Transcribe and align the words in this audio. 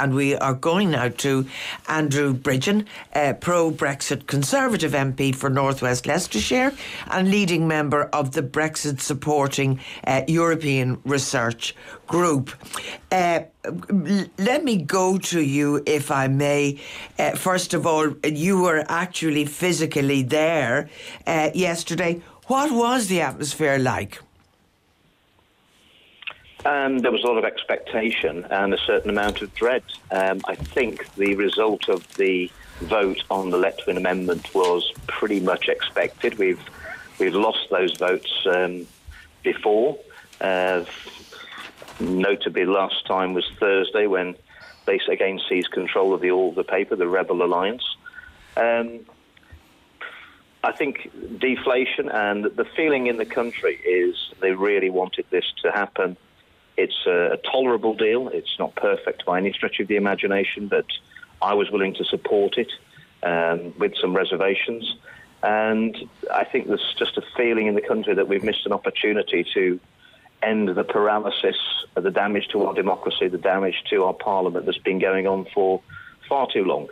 And 0.00 0.14
we 0.14 0.36
are 0.36 0.54
going 0.54 0.92
now 0.92 1.08
to 1.08 1.44
Andrew 1.88 2.32
Bridgen, 2.32 2.86
uh, 3.16 3.32
pro 3.32 3.72
Brexit 3.72 4.28
Conservative 4.28 4.92
MP 4.92 5.34
for 5.34 5.50
Northwest 5.50 6.06
Leicestershire 6.06 6.72
and 7.08 7.28
leading 7.28 7.66
member 7.66 8.04
of 8.12 8.30
the 8.30 8.42
Brexit 8.42 9.00
supporting 9.00 9.80
uh, 10.06 10.22
European 10.28 11.00
Research 11.04 11.74
Group. 12.06 12.52
Uh, 13.10 13.40
let 14.38 14.62
me 14.62 14.76
go 14.76 15.18
to 15.18 15.40
you, 15.40 15.82
if 15.84 16.12
I 16.12 16.28
may. 16.28 16.80
Uh, 17.18 17.32
first 17.32 17.74
of 17.74 17.84
all, 17.84 18.14
you 18.24 18.62
were 18.62 18.84
actually 18.88 19.46
physically 19.46 20.22
there 20.22 20.90
uh, 21.26 21.50
yesterday. 21.54 22.22
What 22.46 22.70
was 22.70 23.08
the 23.08 23.20
atmosphere 23.20 23.78
like? 23.78 24.20
Um, 26.64 26.98
there 26.98 27.12
was 27.12 27.22
a 27.22 27.26
lot 27.26 27.38
of 27.38 27.44
expectation 27.44 28.44
and 28.50 28.74
a 28.74 28.78
certain 28.78 29.10
amount 29.10 29.42
of 29.42 29.54
dread. 29.54 29.84
Um, 30.10 30.40
I 30.46 30.56
think 30.56 31.12
the 31.14 31.34
result 31.36 31.88
of 31.88 32.06
the 32.16 32.50
vote 32.80 33.22
on 33.30 33.50
the 33.50 33.58
Letwin 33.58 33.96
Amendment 33.96 34.54
was 34.54 34.92
pretty 35.06 35.40
much 35.40 35.68
expected. 35.68 36.38
We've 36.38 36.62
we've 37.18 37.34
lost 37.34 37.68
those 37.70 37.96
votes 37.96 38.32
um, 38.46 38.86
before. 39.42 39.98
Uh, 40.40 40.84
notably, 42.00 42.64
last 42.64 43.06
time 43.06 43.34
was 43.34 43.48
Thursday 43.60 44.06
when 44.06 44.34
they 44.86 44.98
again 45.08 45.40
seized 45.48 45.70
control 45.70 46.12
of 46.12 46.20
the 46.20 46.32
all 46.32 46.52
the 46.52 46.64
paper, 46.64 46.96
the 46.96 47.08
Rebel 47.08 47.42
Alliance. 47.42 47.84
Um, 48.56 49.00
I 50.64 50.72
think 50.72 51.08
deflation 51.38 52.08
and 52.08 52.44
the 52.44 52.64
feeling 52.76 53.06
in 53.06 53.16
the 53.16 53.24
country 53.24 53.76
is 53.76 54.16
they 54.40 54.52
really 54.52 54.90
wanted 54.90 55.24
this 55.30 55.44
to 55.62 55.70
happen 55.70 56.16
it's 56.78 57.06
a, 57.06 57.38
tolerable 57.50 57.92
deal. 57.92 58.28
It's 58.28 58.56
not 58.58 58.74
perfect 58.76 59.26
by 59.26 59.38
any 59.38 59.52
stretch 59.52 59.80
of 59.80 59.88
the 59.88 59.96
imagination, 59.96 60.68
but 60.68 60.86
I 61.42 61.54
was 61.54 61.70
willing 61.70 61.92
to 61.94 62.04
support 62.04 62.56
it 62.56 62.70
um, 63.24 63.74
with 63.78 63.94
some 64.00 64.14
reservations. 64.14 64.96
And 65.42 65.96
I 66.32 66.44
think 66.44 66.68
there's 66.68 66.94
just 66.96 67.16
a 67.18 67.22
feeling 67.36 67.66
in 67.66 67.74
the 67.74 67.80
country 67.80 68.14
that 68.14 68.28
we've 68.28 68.44
missed 68.44 68.64
an 68.64 68.72
opportunity 68.72 69.44
to 69.54 69.80
end 70.40 70.68
the 70.68 70.84
paralysis, 70.84 71.56
the 71.96 72.12
damage 72.12 72.46
to 72.52 72.66
our 72.66 72.74
democracy, 72.74 73.26
the 73.26 73.38
damage 73.38 73.82
to 73.90 74.04
our 74.04 74.14
parliament 74.14 74.64
that's 74.64 74.78
been 74.78 75.00
going 75.00 75.26
on 75.26 75.46
for 75.52 75.82
far 76.28 76.46
too 76.52 76.64
long. 76.64 76.88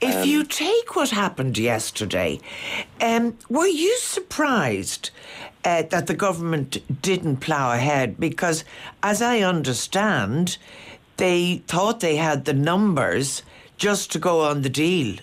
If 0.00 0.16
um, 0.16 0.28
you 0.28 0.44
take 0.44 0.96
what 0.96 1.10
happened 1.10 1.56
yesterday, 1.58 2.40
um, 3.00 3.38
were 3.48 3.66
you 3.66 3.96
surprised 3.98 5.10
uh, 5.64 5.82
that 5.82 6.06
the 6.06 6.14
government 6.14 6.78
didn't 7.02 7.36
plough 7.36 7.72
ahead? 7.72 8.18
Because, 8.18 8.64
as 9.02 9.22
I 9.22 9.40
understand, 9.40 10.58
they 11.16 11.62
thought 11.66 12.00
they 12.00 12.16
had 12.16 12.44
the 12.44 12.54
numbers 12.54 13.42
just 13.76 14.10
to 14.12 14.18
go 14.18 14.42
on 14.42 14.62
the 14.62 14.68
deal. 14.68 15.16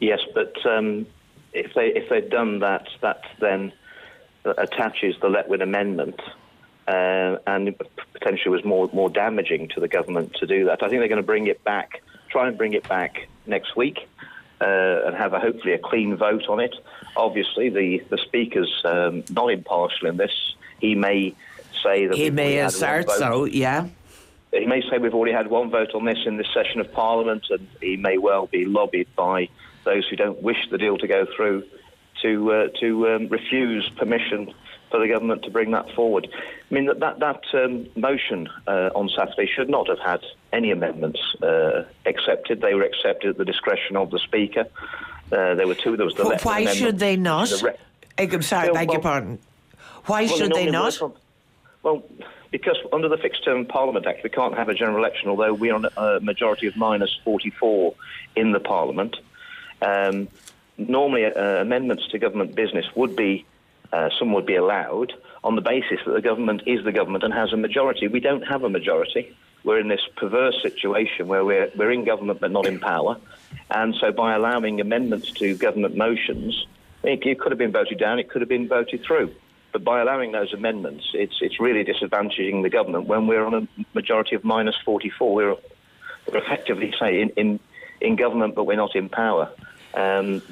Yes, 0.00 0.20
but 0.34 0.54
um, 0.64 1.06
if 1.52 1.74
they 1.74 1.88
if 1.88 2.08
they'd 2.08 2.30
done 2.30 2.60
that, 2.60 2.86
that 3.00 3.22
then 3.40 3.72
attaches 4.44 5.16
the 5.20 5.28
Letwin 5.28 5.62
Amendment 5.62 6.20
uh, 6.88 7.36
and 7.46 7.74
potentially 8.14 8.50
was 8.50 8.64
more 8.64 8.88
more 8.92 9.10
damaging 9.10 9.68
to 9.68 9.80
the 9.80 9.88
government 9.88 10.34
to 10.34 10.46
do 10.46 10.64
that. 10.64 10.82
I 10.82 10.88
think 10.88 11.00
they're 11.00 11.08
going 11.08 11.22
to 11.22 11.26
bring 11.26 11.46
it 11.46 11.62
back, 11.62 12.02
try 12.30 12.48
and 12.48 12.56
bring 12.56 12.72
it 12.72 12.88
back 12.88 13.28
next 13.46 13.76
week, 13.76 14.08
uh, 14.60 15.02
and 15.06 15.14
have 15.14 15.34
a 15.34 15.40
hopefully 15.40 15.74
a 15.74 15.78
clean 15.78 16.16
vote 16.16 16.48
on 16.48 16.60
it. 16.60 16.74
Obviously, 17.16 17.68
the 17.68 18.02
the 18.08 18.18
speaker's 18.18 18.82
um, 18.84 19.22
not 19.30 19.52
impartial 19.52 20.08
in 20.08 20.16
this. 20.16 20.32
He 20.80 20.94
may 20.94 21.34
say 21.82 22.06
that 22.06 22.16
he 22.16 22.30
may 22.30 22.58
assert 22.58 23.10
so, 23.10 23.44
yeah. 23.44 23.86
He 24.50 24.64
may 24.64 24.80
say 24.88 24.96
we've 24.96 25.14
already 25.14 25.34
had 25.34 25.48
one 25.48 25.68
vote 25.68 25.94
on 25.94 26.06
this 26.06 26.20
in 26.24 26.38
this 26.38 26.48
session 26.54 26.80
of 26.80 26.90
Parliament, 26.92 27.44
and 27.50 27.68
he 27.82 27.96
may 27.96 28.16
well 28.16 28.46
be 28.46 28.64
lobbied 28.64 29.08
by 29.14 29.50
those 29.84 30.08
who 30.08 30.16
don't 30.16 30.42
wish 30.42 30.70
the 30.70 30.78
deal 30.78 30.96
to 30.96 31.06
go 31.06 31.26
through 31.36 31.64
to 32.22 32.52
uh, 32.52 32.68
to 32.80 33.08
um, 33.08 33.28
refuse 33.28 33.88
permission 33.90 34.52
for 34.90 35.00
the 35.00 35.08
government 35.08 35.42
to 35.44 35.50
bring 35.50 35.70
that 35.72 35.90
forward. 35.94 36.28
I 36.32 36.74
mean, 36.74 36.86
that, 36.86 37.00
that, 37.00 37.18
that 37.18 37.42
um, 37.52 37.86
motion 37.94 38.48
uh, 38.66 38.90
on 38.94 39.08
Saturday 39.10 39.46
should 39.46 39.68
not 39.68 39.88
have 39.88 39.98
had 39.98 40.20
any 40.52 40.70
amendments 40.70 41.20
uh, 41.42 41.84
accepted. 42.06 42.60
They 42.60 42.74
were 42.74 42.84
accepted 42.84 43.30
at 43.30 43.36
the 43.36 43.44
discretion 43.44 43.96
of 43.96 44.10
the 44.10 44.18
Speaker. 44.18 44.66
Uh, 45.30 45.54
there 45.54 45.66
were 45.66 45.74
two. 45.74 45.96
There 45.96 46.06
was 46.06 46.14
the 46.14 46.24
well, 46.24 46.38
Why 46.42 46.64
should 46.66 46.98
they 46.98 47.16
not? 47.16 47.48
The 47.48 47.76
re- 48.18 48.28
I'm 48.32 48.42
sorry, 48.42 48.72
beg 48.72 48.88
well, 48.88 48.94
your 48.94 49.02
pardon. 49.02 49.38
Why 50.06 50.24
well, 50.24 50.36
should 50.36 50.52
they 50.52 50.70
not? 50.70 50.98
well, 51.82 52.02
because 52.50 52.76
under 52.92 53.08
the 53.08 53.18
Fixed 53.18 53.44
Term 53.44 53.66
Parliament 53.66 54.06
Act, 54.06 54.24
we 54.24 54.30
can't 54.30 54.56
have 54.56 54.68
a 54.68 54.74
general 54.74 54.98
election, 54.98 55.28
although 55.28 55.52
we're 55.52 55.74
on 55.74 55.86
a 55.96 56.18
majority 56.20 56.66
of 56.66 56.76
minus 56.76 57.14
44 57.24 57.94
in 58.36 58.52
the 58.52 58.60
Parliament. 58.60 59.16
Um, 59.82 60.28
normally, 60.78 61.24
uh, 61.26 61.60
amendments 61.60 62.06
to 62.08 62.18
government 62.18 62.54
business 62.54 62.86
would 62.94 63.16
be 63.16 63.44
uh, 63.92 64.10
some 64.18 64.32
would 64.32 64.46
be 64.46 64.56
allowed 64.56 65.12
on 65.42 65.54
the 65.54 65.62
basis 65.62 65.98
that 66.04 66.12
the 66.12 66.20
government 66.20 66.62
is 66.66 66.84
the 66.84 66.92
government 66.92 67.24
and 67.24 67.32
has 67.32 67.52
a 67.52 67.56
majority. 67.56 68.08
We 68.08 68.20
don't 68.20 68.42
have 68.42 68.62
a 68.62 68.68
majority. 68.68 69.34
We're 69.64 69.80
in 69.80 69.88
this 69.88 70.02
perverse 70.16 70.60
situation 70.62 71.26
where 71.26 71.44
we're, 71.44 71.70
we're 71.76 71.90
in 71.90 72.04
government 72.04 72.40
but 72.40 72.50
not 72.50 72.66
in 72.66 72.78
power. 72.78 73.18
And 73.70 73.94
so 74.00 74.12
by 74.12 74.34
allowing 74.34 74.80
amendments 74.80 75.32
to 75.32 75.54
government 75.56 75.96
motions, 75.96 76.66
it, 77.02 77.24
it 77.24 77.40
could 77.40 77.52
have 77.52 77.58
been 77.58 77.72
voted 77.72 77.98
down, 77.98 78.18
it 78.18 78.28
could 78.28 78.42
have 78.42 78.48
been 78.48 78.68
voted 78.68 79.02
through. 79.04 79.34
But 79.72 79.84
by 79.84 80.00
allowing 80.00 80.32
those 80.32 80.52
amendments, 80.52 81.04
it's, 81.12 81.36
it's 81.40 81.60
really 81.60 81.84
disadvantaging 81.84 82.62
the 82.62 82.70
government 82.70 83.06
when 83.06 83.26
we're 83.26 83.44
on 83.44 83.54
a 83.54 83.84
majority 83.94 84.34
of 84.34 84.44
minus 84.44 84.76
44. 84.84 85.34
We're, 85.34 85.56
we're 86.30 86.38
effectively, 86.38 86.92
say, 86.98 87.20
in, 87.20 87.30
in, 87.30 87.60
in 88.00 88.16
government 88.16 88.54
but 88.54 88.64
we're 88.64 88.76
not 88.76 88.96
in 88.96 89.08
power. 89.08 89.50
Um, 89.94 90.42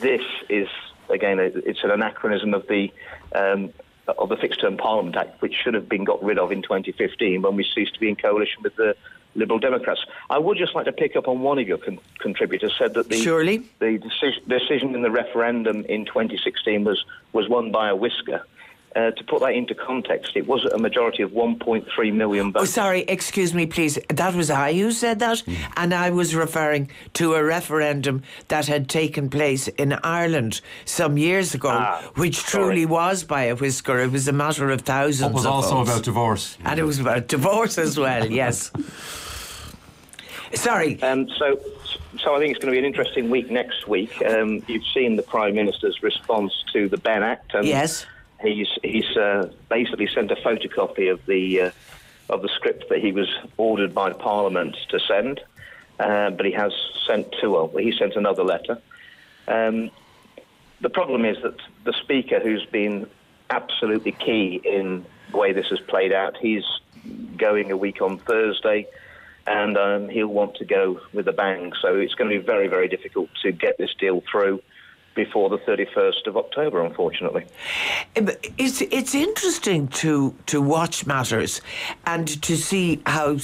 this 0.00 0.22
is 0.48 0.68
again, 1.08 1.38
it's 1.38 1.84
an 1.84 1.90
anachronism 1.90 2.54
of 2.54 2.66
the 2.68 2.92
um, 3.34 3.72
of 4.18 4.28
the 4.28 4.36
Fixed 4.36 4.60
Term 4.60 4.76
Parliament 4.76 5.16
Act, 5.16 5.40
which 5.42 5.54
should 5.54 5.74
have 5.74 5.88
been 5.88 6.04
got 6.04 6.22
rid 6.22 6.38
of 6.38 6.52
in 6.52 6.62
2015 6.62 7.42
when 7.42 7.56
we 7.56 7.64
ceased 7.74 7.94
to 7.94 8.00
be 8.00 8.08
in 8.08 8.16
coalition 8.16 8.62
with 8.62 8.76
the 8.76 8.96
Liberal 9.34 9.58
Democrats. 9.58 10.00
I 10.30 10.38
would 10.38 10.56
just 10.56 10.74
like 10.74 10.86
to 10.86 10.92
pick 10.92 11.16
up 11.16 11.28
on 11.28 11.40
one 11.40 11.58
of 11.58 11.68
your 11.68 11.78
con- 11.78 11.98
contributors 12.20 12.74
said 12.78 12.94
that 12.94 13.08
the 13.08 13.16
Surely. 13.20 13.58
the 13.78 13.98
deci- 13.98 14.48
decision 14.48 14.94
in 14.94 15.02
the 15.02 15.10
referendum 15.10 15.84
in 15.84 16.06
2016 16.06 16.84
was 16.84 17.04
was 17.32 17.48
won 17.48 17.70
by 17.70 17.88
a 17.88 17.96
whisker. 17.96 18.44
Uh, 18.96 19.10
to 19.10 19.22
put 19.24 19.40
that 19.40 19.52
into 19.52 19.74
context, 19.74 20.32
it 20.36 20.46
was 20.46 20.64
a 20.64 20.78
majority 20.78 21.22
of 21.22 21.30
1.3 21.32 22.14
million 22.14 22.50
votes. 22.50 22.62
Oh, 22.62 22.64
sorry, 22.64 23.02
excuse 23.02 23.52
me, 23.52 23.66
please. 23.66 23.98
That 24.08 24.34
was 24.34 24.50
I 24.50 24.72
who 24.72 24.90
said 24.90 25.18
that, 25.18 25.42
mm. 25.44 25.54
and 25.76 25.92
I 25.92 26.08
was 26.08 26.34
referring 26.34 26.88
to 27.12 27.34
a 27.34 27.44
referendum 27.44 28.22
that 28.48 28.68
had 28.68 28.88
taken 28.88 29.28
place 29.28 29.68
in 29.68 29.92
Ireland 29.92 30.62
some 30.86 31.18
years 31.18 31.52
ago, 31.54 31.68
ah, 31.72 32.10
which 32.14 32.38
truly 32.38 32.84
sorry. 32.84 32.86
was 32.86 33.24
by 33.24 33.42
a 33.42 33.54
whisker. 33.54 33.98
It 33.98 34.12
was 34.12 34.28
a 34.28 34.32
matter 34.32 34.70
of 34.70 34.80
thousands. 34.80 35.30
It 35.30 35.34
was 35.34 35.44
also 35.44 35.74
votes. 35.74 35.90
about 35.90 36.04
divorce, 36.04 36.56
and 36.64 36.80
it 36.80 36.84
was 36.84 36.98
about 36.98 37.28
divorce 37.28 37.76
as 37.76 37.98
well. 37.98 38.26
yes. 38.30 38.70
Sorry. 40.54 41.02
Um, 41.02 41.28
so, 41.36 41.60
so 42.18 42.34
I 42.34 42.38
think 42.38 42.56
it's 42.56 42.64
going 42.64 42.72
to 42.72 42.76
be 42.76 42.78
an 42.78 42.86
interesting 42.86 43.28
week 43.28 43.50
next 43.50 43.86
week. 43.86 44.24
Um, 44.24 44.62
you've 44.66 44.86
seen 44.94 45.16
the 45.16 45.22
Prime 45.22 45.54
Minister's 45.54 46.02
response 46.02 46.64
to 46.72 46.88
the 46.88 46.96
Benn 46.96 47.22
Act. 47.22 47.52
And 47.52 47.66
yes 47.66 48.06
he's 48.40 48.68
he's 48.82 49.16
uh, 49.16 49.50
basically 49.68 50.08
sent 50.08 50.30
a 50.30 50.36
photocopy 50.36 51.10
of 51.10 51.24
the 51.26 51.62
uh, 51.62 51.70
of 52.28 52.42
the 52.42 52.48
script 52.48 52.88
that 52.88 52.98
he 52.98 53.12
was 53.12 53.28
ordered 53.56 53.94
by 53.94 54.12
Parliament 54.12 54.76
to 54.90 54.98
send, 55.00 55.40
uh, 56.00 56.30
but 56.30 56.44
he 56.44 56.52
has 56.52 56.72
sent 57.06 57.34
two. 57.40 57.52
Well, 57.52 57.68
he 57.68 57.92
sent 57.96 58.16
another 58.16 58.44
letter. 58.44 58.80
Um, 59.48 59.90
the 60.80 60.90
problem 60.90 61.24
is 61.24 61.36
that 61.42 61.56
the 61.84 61.92
Speaker, 62.02 62.40
who's 62.40 62.66
been 62.66 63.08
absolutely 63.50 64.12
key 64.12 64.60
in 64.64 65.06
the 65.30 65.36
way 65.36 65.52
this 65.52 65.68
has 65.68 65.80
played 65.80 66.12
out, 66.12 66.36
he's 66.36 66.64
going 67.36 67.70
a 67.70 67.76
week 67.76 68.02
on 68.02 68.18
Thursday. 68.18 68.86
And 69.48 69.78
um, 69.78 70.08
he'll 70.08 70.26
want 70.26 70.56
to 70.56 70.64
go 70.64 71.00
with 71.12 71.28
a 71.28 71.32
bang. 71.32 71.72
So 71.80 71.94
it's 71.94 72.14
going 72.14 72.32
to 72.32 72.40
be 72.40 72.44
very, 72.44 72.66
very 72.66 72.88
difficult 72.88 73.28
to 73.42 73.52
get 73.52 73.78
this 73.78 73.94
deal 73.94 74.20
through 74.28 74.60
before 75.16 75.48
the 75.50 75.58
31st 75.58 76.28
of 76.28 76.36
October, 76.36 76.84
unfortunately. 76.84 77.44
It's, 78.14 78.82
it's 78.82 79.14
interesting 79.14 79.88
to, 79.88 80.34
to 80.46 80.62
watch 80.62 81.06
matters 81.06 81.60
and 82.06 82.40
to 82.42 82.56
see 82.56 83.02
how 83.06 83.38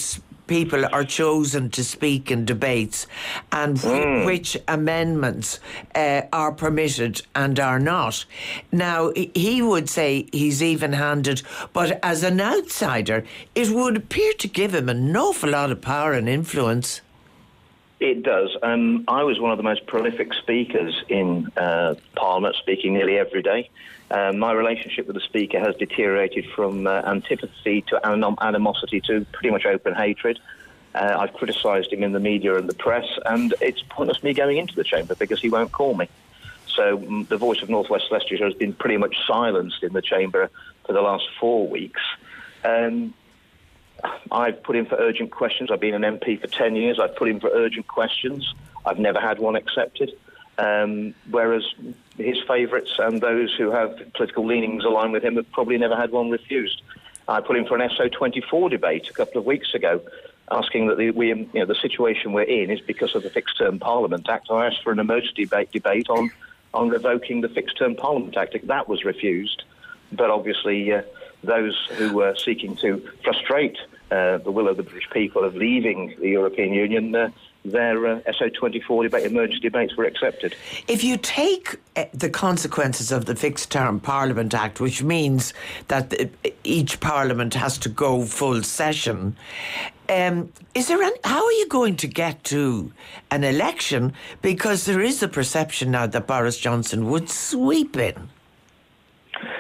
people 0.47 0.85
are 0.93 1.05
chosen 1.05 1.71
to 1.71 1.83
speak 1.83 2.31
in 2.31 2.45
debates 2.45 3.07
and 3.53 3.79
mm. 3.79 4.27
which 4.27 4.57
amendments 4.69 5.61
uh, 5.95 6.23
are 6.33 6.53
permitted 6.53 7.23
and 7.35 7.59
are 7.59 7.79
not. 7.79 8.25
Now, 8.71 9.13
he 9.35 9.63
would 9.63 9.89
say 9.89 10.29
he's 10.31 10.63
even 10.63 10.93
handed, 10.93 11.43
but 11.73 11.99
as 12.03 12.23
an 12.23 12.41
outsider, 12.41 13.25
it 13.55 13.71
would 13.71 13.97
appear 13.97 14.33
to 14.35 14.49
give 14.49 14.75
him 14.75 14.89
an 14.89 15.17
awful 15.17 15.51
lot 15.51 15.71
of 15.71 15.81
power 15.81 16.13
and 16.13 16.29
influence. 16.29 17.01
It 18.03 18.25
does. 18.25 18.57
Um, 18.65 19.05
I 19.07 19.23
was 19.23 19.39
one 19.39 19.53
of 19.53 19.59
the 19.59 19.63
most 19.63 19.87
prolific 19.87 20.35
speakers 20.35 21.05
in 21.09 21.47
uh, 21.57 21.95
Parliament, 22.17 22.57
speaking 22.57 22.95
nearly 22.95 23.17
every 23.17 23.43
day. 23.43 23.71
Uh, 24.11 24.33
my 24.33 24.51
relationship 24.51 25.07
with 25.07 25.15
the 25.15 25.21
Speaker 25.21 25.61
has 25.61 25.77
deteriorated 25.77 26.45
from 26.51 26.89
uh, 26.89 27.03
antipathy 27.07 27.83
to 27.83 28.05
anim- 28.05 28.35
animosity 28.41 29.01
to 29.03 29.25
pretty 29.31 29.51
much 29.51 29.67
open 29.67 29.95
hatred. 29.95 30.41
Uh, 30.97 31.15
I've 31.17 31.33
criticised 31.35 31.93
him 31.93 32.03
in 32.03 32.11
the 32.11 32.19
media 32.19 32.57
and 32.57 32.69
the 32.69 32.75
press, 32.75 33.07
and 33.25 33.55
it's 33.61 33.85
pointless 33.89 34.21
me 34.25 34.35
going 34.35 34.57
into 34.57 34.75
the 34.75 34.83
chamber 34.83 35.15
because 35.15 35.41
he 35.41 35.49
won't 35.49 35.71
call 35.71 35.95
me. 35.95 36.09
So 36.67 36.99
mm, 36.99 37.29
the 37.29 37.37
voice 37.37 37.63
of 37.63 37.71
North 37.71 37.89
West 37.89 38.07
Leicestershire 38.11 38.47
has 38.47 38.55
been 38.55 38.73
pretty 38.73 38.97
much 38.97 39.15
silenced 39.29 39.85
in 39.85 39.93
the 39.93 40.03
chamber 40.03 40.51
for 40.85 40.93
the 40.93 41.03
last 41.03 41.29
four 41.39 41.69
weeks. 41.69 42.01
Um, 42.65 43.15
I've 44.31 44.63
put 44.63 44.77
in 44.77 44.87
for 44.87 44.97
urgent 44.97 45.31
questions. 45.31 45.71
I've 45.71 45.81
been 45.81 45.95
an 45.95 46.03
MP 46.03 46.41
for 46.41 46.47
10 46.47 46.77
years. 46.77 46.99
I've 46.99 47.15
put 47.17 47.29
in 47.29 47.41
for 47.41 47.51
urgent 47.51 47.87
questions. 47.87 48.55
I've 48.85 48.99
never 48.99 49.21
had 49.21 49.39
one 49.39 49.57
accepted. 49.57 50.13
Um, 50.59 51.15
whereas 51.31 51.65
his 52.19 52.39
favourites 52.47 52.93
and 52.99 53.21
those 53.21 53.55
who 53.55 53.71
have 53.71 53.97
political 54.15 54.47
leanings 54.47 54.85
aligned 54.85 55.13
with 55.13 55.25
him 55.25 55.37
have 55.37 55.51
probably 55.53 55.79
never 55.79 55.97
had 55.97 56.11
one 56.11 56.31
refused. 56.31 56.83
I 57.29 57.41
put 57.41 57.57
in 57.57 57.67
for 57.67 57.79
an 57.79 57.89
SO24 57.89 58.71
debate 58.71 59.09
a 59.09 59.13
couple 59.13 59.39
of 59.39 59.47
weeks 59.47 59.75
ago, 59.75 60.03
asking 60.51 60.89
that 60.89 60.99
the, 60.99 61.11
we, 61.11 61.29
you 61.29 61.49
know, 61.55 61.67
the 61.67 61.75
situation 61.75 62.33
we're 62.33 62.43
in 62.43 62.71
is 62.71 62.81
because 62.81 63.15
of 63.15 63.23
the 63.23 63.31
Fixed 63.31 63.57
Term 63.57 63.79
Parliament 63.79 64.29
Act. 64.29 64.49
I 64.51 64.67
asked 64.67 64.83
for 64.83 64.93
an 64.93 64.99
emergency 64.99 65.45
debate, 65.45 65.71
debate 65.71 66.11
on, 66.11 66.31
on 66.75 66.89
revoking 66.91 67.41
the 67.41 67.49
Fixed 67.49 67.79
Term 67.79 67.95
Parliament 67.95 68.37
Act. 68.37 68.57
That 68.67 68.89
was 68.89 69.05
refused, 69.05 69.63
but 70.11 70.31
obviously 70.31 70.93
uh, 70.93 71.03
those 71.43 71.89
who 71.93 72.13
were 72.13 72.35
seeking 72.37 72.77
to 72.77 73.07
frustrate 73.25 73.79
uh, 74.11 74.39
the 74.39 74.51
will 74.51 74.69
of 74.69 74.77
the 74.77 74.83
British 74.83 75.09
people 75.11 75.45
of 75.45 75.57
leaving 75.57 76.15
the 76.21 76.29
European 76.29 76.73
Union, 76.73 77.15
uh, 77.15 77.31
their 77.65 78.07
uh, 78.07 78.21
SO24 78.23 79.05
debate, 79.05 79.25
emergency 79.25 79.61
debates 79.61 79.97
were 79.97 80.05
accepted. 80.05 80.55
If 80.89 81.05
you 81.05 81.17
take 81.17 81.77
uh, 81.97 82.05
the 82.13 82.29
consequences 82.29 83.13
of 83.13 83.25
the 83.25 83.35
Fixed 83.35 83.71
Term 83.71 84.01
Parliament 84.01 84.53
Act, 84.53 84.81
which 84.81 85.03
means 85.03 85.55
that 85.89 86.11
the, 86.11 86.29
each 86.65 87.01
Parliament 87.01 87.55
has 87.55 87.79
to 87.79 87.89
go 87.89 88.25
full 88.25 88.63
session, 88.63 89.37
um, 90.09 90.53
is 90.75 90.89
there 90.89 91.03
any, 91.03 91.17
how 91.25 91.45
are 91.45 91.53
you 91.53 91.69
going 91.69 91.97
to 91.97 92.07
get 92.07 92.45
to 92.45 92.93
an 93.31 93.45
election? 93.45 94.13
Because 94.43 94.85
there 94.85 95.01
is 95.01 95.23
a 95.23 95.29
perception 95.29 95.93
now 95.93 96.07
that 96.07 96.27
Boris 96.27 96.59
Johnson 96.59 97.09
would 97.11 97.31
sweep 97.31 97.97
in 97.97 98.29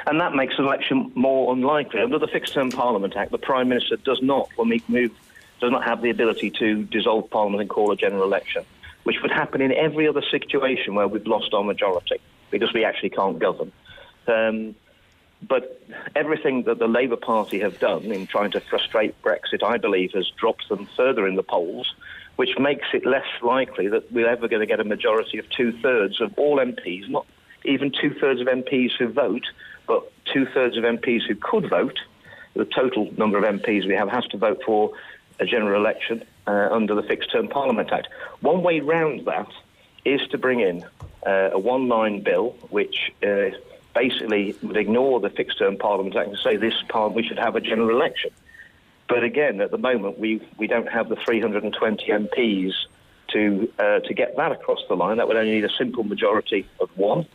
and 0.07 0.21
that 0.21 0.35
makes 0.35 0.59
election 0.59 1.13
more 1.15 1.53
unlikely. 1.53 2.01
Under 2.01 2.19
the 2.19 2.29
Fixed 2.29 2.55
Term 2.55 2.71
Parliament 2.71 3.17
Act, 3.17 3.31
the 3.31 3.39
Prime 3.39 3.69
Minister 3.69 3.97
does 3.97 4.21
not, 4.23 4.49
when 4.57 4.69
we 4.69 4.83
move, 4.89 5.13
does 5.61 5.71
not 5.71 5.85
have 5.85 6.03
the 6.03 6.11
ability 6.11 6.51
to 6.51 6.85
dissolve 6.85 7.31
Parliament 7.31 7.61
and 7.61 7.71
call 7.71 7.93
a 7.93 7.97
general 7.97 8.25
election, 8.25 8.65
which 9.05 9.17
would 9.23 9.31
happen 9.31 9.61
in 9.61 9.73
every 9.73 10.09
other 10.09 10.23
situation 10.31 10.95
where 10.95 11.09
we've 11.09 11.27
lost 11.27 11.55
our 11.55 11.65
majority 11.65 12.21
because 12.51 12.73
we 12.73 12.85
actually 12.85 13.11
can't 13.11 13.39
govern. 13.39 13.73
Um, 14.27 14.75
but 15.47 15.83
everything 16.15 16.65
that 16.65 16.79
the 16.79 16.87
Labour 16.87 17.17
Party 17.17 17.61
have 17.61 17.79
done 17.81 18.05
in 18.05 18.27
trying 18.27 18.53
to 18.53 18.61
frustrate 18.61 19.21
Brexit, 19.23 19.65
I 19.65 19.77
believe, 19.77 20.13
has 20.13 20.31
dropped 20.39 20.69
them 20.69 20.89
further 20.97 21.27
in 21.27 21.35
the 21.35 21.43
polls, 21.43 21.95
which 22.37 22.57
makes 22.59 22.87
it 22.93 23.05
less 23.05 23.27
likely 23.43 23.89
that 23.89 24.13
we're 24.13 24.29
ever 24.29 24.47
going 24.47 24.61
to 24.61 24.67
get 24.67 24.81
a 24.81 24.85
majority 24.85 25.39
of 25.39 25.49
two 25.51 25.73
thirds 25.81 26.21
of 26.21 26.33
all 26.39 26.59
MPs, 26.59 27.09
not 27.09 27.27
even 27.65 27.93
two 27.93 28.15
thirds 28.15 28.41
of 28.41 28.47
MPs 28.47 28.93
who 28.99 29.09
vote, 29.09 29.45
but 29.87 30.11
two 30.25 30.47
thirds 30.47 30.77
of 30.77 30.85
MPs 30.85 31.27
who 31.27 31.35
could 31.35 31.69
vote, 31.69 31.99
the 32.55 32.65
total 32.65 33.13
number 33.17 33.39
of 33.39 33.45
MPs 33.45 33.87
we 33.87 33.95
have 33.95 34.09
has 34.09 34.27
to 34.29 34.37
vote 34.37 34.63
for 34.65 34.93
a 35.41 35.47
general 35.47 35.81
election 35.81 36.25
uh, 36.47 36.69
under 36.71 36.95
the 36.95 37.03
Fixed 37.03 37.31
Term 37.31 37.49
Parliament 37.49 37.93
Act. 37.93 38.09
One 38.41 38.63
way 38.63 38.81
round 38.81 39.25
that 39.27 39.49
is 40.05 40.21
to 40.29 40.39
bring 40.39 40.61
in 40.61 40.85
uh, 41.27 41.51
a 41.53 41.59
one 41.59 41.89
line 41.89 42.23
bill 42.23 42.51
which 42.71 43.13
uh, 43.27 43.51
basically 43.95 44.55
would 44.63 44.77
ignore 44.77 45.21
the 45.21 45.31
Fixed 45.31 45.59
Term 45.59 45.77
Parliament 45.77 46.17
Act 46.17 46.29
and 46.29 46.39
say 46.39 46.57
this 46.57 46.75
part 46.89 47.13
we 47.13 47.23
should 47.23 47.39
have 47.39 47.57
a 47.57 47.61
general 47.61 47.91
election. 47.91 48.31
But 49.09 49.25
again, 49.25 49.61
at 49.61 49.71
the 49.71 49.79
moment, 49.79 50.19
we, 50.19 50.41
we 50.57 50.67
don't 50.67 50.89
have 50.89 51.09
the 51.09 51.17
320 51.17 52.07
MPs 52.07 52.73
to, 53.29 53.73
uh, 53.79 54.01
to 54.01 54.15
get 54.15 54.37
that 54.37 54.53
across 54.53 54.81
the 54.89 54.95
line. 54.95 55.19
That 55.19 55.29
would 55.29 55.37
only 55.37 55.53
need 55.53 55.65
a 55.65 55.73
simple 55.77 56.05
majority 56.05 56.67
of 56.81 56.89
one. 56.97 57.27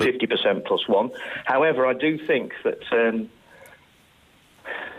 50% 0.00 0.64
plus 0.64 0.88
one. 0.88 1.10
However, 1.44 1.86
I 1.86 1.92
do 1.92 2.18
think 2.26 2.52
that 2.64 2.82
um, 2.92 3.28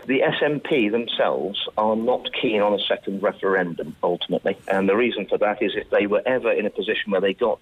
the 0.06 0.20
SNP 0.20 0.90
themselves 0.90 1.68
are 1.76 1.96
not 1.96 2.32
keen 2.32 2.60
on 2.60 2.72
a 2.72 2.82
second 2.82 3.22
referendum 3.22 3.96
ultimately. 4.02 4.56
And 4.68 4.88
the 4.88 4.96
reason 4.96 5.26
for 5.26 5.38
that 5.38 5.62
is 5.62 5.72
if 5.74 5.90
they 5.90 6.06
were 6.06 6.22
ever 6.26 6.50
in 6.50 6.66
a 6.66 6.70
position 6.70 7.12
where 7.12 7.20
they 7.20 7.34
got 7.34 7.60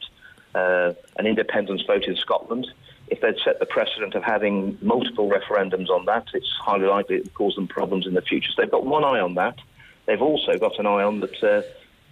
uh, 0.55 0.93
an 1.19 1.27
independence 1.27 1.83
vote 1.83 2.05
in 2.05 2.17
Scotland, 2.17 2.67
if 3.09 3.21
they'd 3.21 3.39
set 3.45 3.59
the 3.59 3.67
precedent 3.67 4.15
of 4.15 4.23
having 4.23 4.79
multiple 4.81 5.29
referendums 5.29 5.89
on 5.91 6.07
that, 6.07 6.29
it's 6.33 6.51
highly 6.63 6.87
likely 6.87 7.17
it 7.17 7.25
would 7.25 7.35
cause 7.35 7.57
them 7.57 7.67
problems 7.67 8.07
in 8.07 8.15
the 8.15 8.23
future. 8.23 8.51
So 8.53 8.63
they've 8.63 8.71
got 8.71 8.87
one 8.87 9.05
eye 9.05 9.21
on 9.21 9.35
that. 9.35 9.59
They've 10.07 10.23
also 10.23 10.57
got 10.59 10.79
an 10.79 10.87
eye 10.87 11.03
on 11.03 11.21
that 11.21 11.43
uh, 11.43 11.63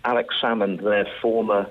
Alex 0.05 0.35
Salmond, 0.41 0.83
their 0.83 1.07
former 1.23 1.69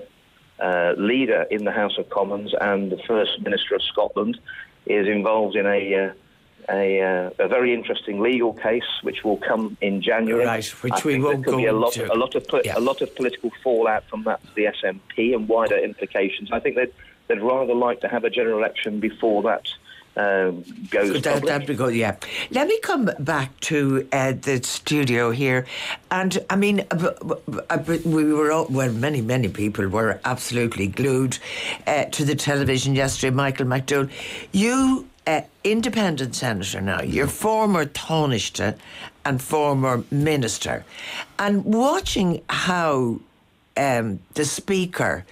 uh, 0.60 0.94
leader 0.96 1.46
in 1.50 1.64
the 1.64 1.72
House 1.72 1.98
of 1.98 2.08
Commons 2.10 2.54
and 2.60 2.90
the 2.90 2.98
First 3.06 3.40
Minister 3.42 3.74
of 3.76 3.82
Scotland, 3.82 4.38
is 4.86 5.06
involved 5.06 5.56
in 5.56 5.66
a 5.66 5.94
uh, 5.94 6.12
a, 6.70 7.00
uh, 7.00 7.30
a, 7.38 7.48
very 7.48 7.72
interesting 7.72 8.20
legal 8.20 8.52
case 8.52 8.84
which 9.02 9.24
will 9.24 9.38
come 9.38 9.76
in 9.80 10.02
January. 10.02 10.44
Right, 10.44 10.66
which 10.82 10.92
I 10.92 11.02
we 11.04 11.18
won't 11.18 11.46
there 11.46 11.56
be 11.56 11.66
a 11.66 11.72
lot, 11.72 11.96
into. 11.96 12.12
a 12.12 12.16
lot 12.16 12.34
of 12.34 12.46
yeah. 12.64 12.76
a 12.76 12.80
lot 12.80 13.00
of 13.00 13.14
political 13.16 13.50
fallout 13.62 14.04
from 14.04 14.24
that 14.24 14.42
to 14.42 14.54
the 14.54 14.64
SNP 14.64 15.34
and 15.34 15.48
wider 15.48 15.78
implications. 15.78 16.50
I 16.52 16.60
think 16.60 16.76
they'd 16.76 16.92
they'd 17.28 17.40
rather 17.40 17.74
like 17.74 18.00
to 18.02 18.08
have 18.08 18.24
a 18.24 18.30
general 18.30 18.58
election 18.58 19.00
before 19.00 19.42
that. 19.44 19.68
Um, 20.18 20.64
goes 20.90 21.22
that, 21.22 21.44
that'd 21.46 21.68
be 21.68 21.74
good, 21.74 21.94
yeah. 21.94 22.16
Let 22.50 22.66
me 22.66 22.80
come 22.80 23.08
back 23.20 23.58
to 23.60 24.08
uh, 24.12 24.32
the 24.32 24.60
studio 24.64 25.30
here, 25.30 25.64
and 26.10 26.36
I 26.50 26.56
mean, 26.56 26.84
we 28.04 28.32
were 28.32 28.50
all, 28.50 28.66
well, 28.68 28.90
many 28.90 29.20
many 29.20 29.48
people 29.48 29.86
were 29.86 30.18
absolutely 30.24 30.88
glued 30.88 31.38
uh, 31.86 32.06
to 32.06 32.24
the 32.24 32.34
television 32.34 32.96
yesterday. 32.96 33.32
Michael 33.32 33.66
McDowell, 33.66 34.10
you 34.50 35.06
uh, 35.28 35.42
independent 35.62 36.34
senator 36.34 36.80
now, 36.80 37.00
you're 37.00 37.28
former 37.28 37.84
Taoiseach 37.86 38.76
and 39.24 39.40
former 39.40 40.02
minister, 40.10 40.84
and 41.38 41.64
watching 41.64 42.42
how 42.48 43.20
um, 43.76 44.18
the 44.34 44.44
speaker 44.44 45.24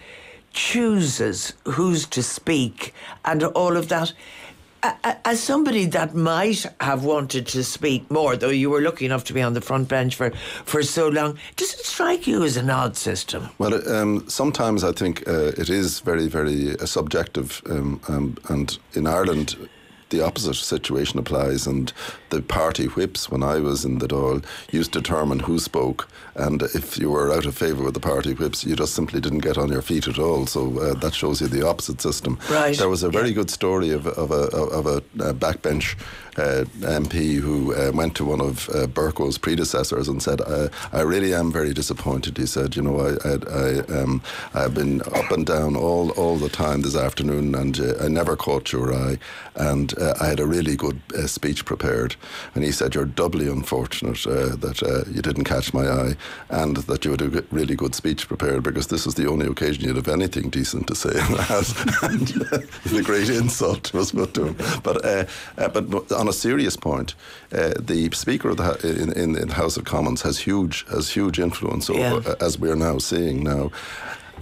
chooses 0.52 1.54
who's 1.64 2.06
to 2.06 2.22
speak 2.22 2.94
and 3.24 3.42
all 3.42 3.76
of 3.76 3.88
that. 3.88 4.12
As 4.82 5.42
somebody 5.42 5.86
that 5.86 6.14
might 6.14 6.64
have 6.80 7.04
wanted 7.04 7.46
to 7.48 7.64
speak 7.64 8.08
more, 8.10 8.36
though 8.36 8.50
you 8.50 8.70
were 8.70 8.80
lucky 8.80 9.04
enough 9.04 9.24
to 9.24 9.32
be 9.32 9.42
on 9.42 9.54
the 9.54 9.60
front 9.60 9.88
bench 9.88 10.14
for, 10.14 10.30
for 10.64 10.82
so 10.82 11.08
long, 11.08 11.38
does 11.56 11.74
it 11.74 11.80
strike 11.80 12.26
you 12.26 12.44
as 12.44 12.56
an 12.56 12.70
odd 12.70 12.96
system? 12.96 13.48
Well, 13.58 13.88
um, 13.90 14.28
sometimes 14.28 14.84
I 14.84 14.92
think 14.92 15.26
uh, 15.26 15.52
it 15.56 15.68
is 15.68 16.00
very, 16.00 16.28
very 16.28 16.78
uh, 16.78 16.86
subjective. 16.86 17.62
Um, 17.68 18.00
um, 18.08 18.36
and 18.48 18.78
in 18.94 19.06
Ireland, 19.06 19.56
the 20.10 20.20
opposite 20.20 20.54
situation 20.54 21.18
applies, 21.18 21.66
and 21.66 21.92
the 22.36 22.42
party 22.42 22.86
whips, 22.86 23.30
when 23.30 23.42
I 23.42 23.60
was 23.60 23.84
in 23.84 23.98
the 23.98 24.06
Dáil, 24.06 24.44
used 24.70 24.92
to 24.92 25.00
determine 25.00 25.40
who 25.40 25.58
spoke, 25.58 26.06
and 26.34 26.62
if 26.62 26.98
you 26.98 27.10
were 27.10 27.32
out 27.32 27.46
of 27.46 27.56
favour 27.56 27.82
with 27.82 27.94
the 27.94 28.00
party 28.00 28.34
whips, 28.34 28.62
you 28.62 28.76
just 28.76 28.94
simply 28.94 29.20
didn't 29.20 29.38
get 29.38 29.56
on 29.56 29.72
your 29.72 29.80
feet 29.80 30.06
at 30.06 30.18
all. 30.18 30.46
So 30.46 30.78
uh, 30.78 30.94
that 30.94 31.14
shows 31.14 31.40
you 31.40 31.46
the 31.46 31.66
opposite 31.66 32.02
system. 32.02 32.38
Right. 32.50 32.76
There 32.76 32.90
was 32.90 33.02
a 33.02 33.08
very 33.08 33.28
yeah. 33.28 33.36
good 33.36 33.50
story 33.50 33.90
of, 33.90 34.06
of 34.06 34.30
a 34.30 34.44
of 34.78 34.86
a, 34.86 34.96
a 35.30 35.32
backbench 35.32 35.96
uh, 36.36 36.64
MP 36.80 37.40
who 37.40 37.74
uh, 37.74 37.90
went 37.94 38.14
to 38.16 38.24
one 38.24 38.40
of 38.40 38.68
uh, 38.70 38.86
Bercow's 38.86 39.38
predecessors 39.38 40.08
and 40.08 40.22
said, 40.22 40.40
I, 40.42 40.68
I, 40.92 41.00
really 41.00 41.32
am 41.32 41.50
very 41.50 41.72
disappointed." 41.72 42.36
He 42.36 42.46
said, 42.46 42.76
"You 42.76 42.82
know, 42.82 43.00
I 43.00 43.10
I, 43.26 43.34
I 43.34 44.00
um, 44.00 44.22
I've 44.54 44.74
been 44.74 45.00
up 45.02 45.30
and 45.30 45.46
down 45.46 45.76
all 45.76 46.10
all 46.10 46.36
the 46.36 46.50
time 46.50 46.82
this 46.82 46.96
afternoon, 46.96 47.54
and 47.54 47.80
uh, 47.80 47.94
I 48.04 48.08
never 48.08 48.36
caught 48.36 48.72
your 48.72 48.92
eye, 48.92 49.18
and 49.54 49.96
uh, 49.98 50.14
I 50.20 50.26
had 50.26 50.40
a 50.40 50.46
really 50.46 50.76
good 50.76 51.00
uh, 51.16 51.26
speech 51.26 51.64
prepared." 51.64 52.16
And 52.54 52.64
he 52.64 52.72
said, 52.72 52.94
"You're 52.94 53.04
doubly 53.04 53.48
unfortunate 53.48 54.26
uh, 54.26 54.56
that 54.56 54.82
uh, 54.82 55.10
you 55.10 55.22
didn't 55.22 55.44
catch 55.44 55.72
my 55.72 55.86
eye, 55.86 56.16
and 56.50 56.76
that 56.76 57.04
you 57.04 57.12
had 57.12 57.22
a 57.22 57.44
really 57.50 57.74
good 57.74 57.94
speech 57.94 58.28
prepared 58.28 58.62
because 58.62 58.88
this 58.88 59.06
is 59.06 59.14
the 59.14 59.28
only 59.28 59.46
occasion 59.46 59.84
you'd 59.84 59.96
have 59.96 60.08
anything 60.08 60.50
decent 60.50 60.86
to 60.88 60.94
say 60.94 61.10
in 61.10 61.32
that." 61.36 61.98
and 62.02 62.52
uh, 62.52 62.98
a 62.98 63.02
great 63.02 63.28
insult 63.28 63.92
was 63.92 64.12
put 64.12 64.34
to 64.34 64.46
him. 64.46 64.56
But 64.82 65.04
uh, 65.04 65.24
uh, 65.58 65.68
but 65.68 66.12
on 66.12 66.28
a 66.28 66.32
serious 66.32 66.76
point, 66.76 67.14
the 67.50 68.10
Speaker 68.12 68.50
of 68.50 68.56
the 68.56 68.76
in, 68.82 69.12
in, 69.12 69.36
in, 69.36 69.48
the 69.48 69.54
House 69.54 69.76
of 69.76 69.84
Commons 69.84 70.22
has 70.22 70.38
huge 70.38 70.86
has 70.88 71.10
huge 71.10 71.38
influence 71.38 71.88
yeah. 71.88 72.14
over, 72.14 72.36
as 72.40 72.58
we're 72.58 72.76
now 72.76 72.98
seeing 72.98 73.42
now. 73.42 73.70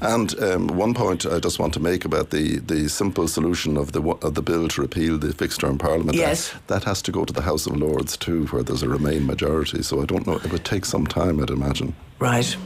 And 0.00 0.38
um, 0.42 0.66
one 0.68 0.92
point 0.94 1.24
I 1.24 1.38
just 1.38 1.58
want 1.58 1.72
to 1.74 1.80
make 1.80 2.04
about 2.04 2.30
the, 2.30 2.58
the 2.58 2.88
simple 2.88 3.28
solution 3.28 3.76
of 3.76 3.92
the 3.92 4.02
of 4.02 4.34
the 4.34 4.42
bill 4.42 4.68
to 4.68 4.82
repeal 4.82 5.18
the 5.18 5.32
fixed 5.32 5.60
term 5.60 5.78
parliament 5.78 6.16
yes. 6.16 6.54
Act, 6.54 6.68
that 6.68 6.84
has 6.84 7.00
to 7.02 7.12
go 7.12 7.24
to 7.24 7.32
the 7.32 7.42
House 7.42 7.66
of 7.66 7.76
Lords 7.76 8.16
too, 8.16 8.46
where 8.46 8.62
there's 8.62 8.82
a 8.82 8.88
Remain 8.88 9.26
majority. 9.26 9.82
So 9.82 10.02
I 10.02 10.04
don't 10.04 10.26
know; 10.26 10.36
it 10.36 10.52
would 10.52 10.64
take 10.64 10.84
some 10.84 11.06
time, 11.06 11.40
I'd 11.40 11.50
imagine. 11.50 11.94
Right. 12.18 12.56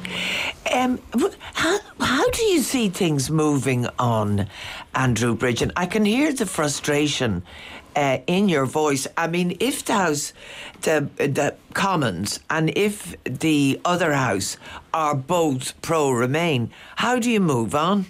Um, 0.79 1.01
how, 1.55 1.81
how 1.99 2.31
do 2.31 2.45
you 2.45 2.61
see 2.61 2.89
things 2.89 3.33
moving 3.33 3.89
on, 3.99 4.47
Andrew 4.95 5.37
Bridgen? 5.37 5.73
I 5.75 5.87
can 5.87 6.05
hear 6.05 6.33
the 6.33 6.47
frustration 6.47 7.43
uh, 7.97 8.19
in 8.29 8.49
your 8.49 8.65
voice. 8.65 9.09
I 9.17 9.27
mean, 9.27 9.57
if 9.59 9.85
the 9.85 9.95
House, 9.95 10.33
the, 10.83 11.09
the 11.17 11.57
Commons, 11.75 12.39
and 12.49 12.71
if 12.77 13.17
the 13.25 13.81
other 13.85 14.13
House 14.13 14.57
are 14.95 15.17
both 15.17 15.81
pro 15.83 16.13
Remain, 16.13 16.71
how 16.95 17.19
do 17.19 17.29
you 17.29 17.41
move 17.41 17.75
on? 17.75 18.07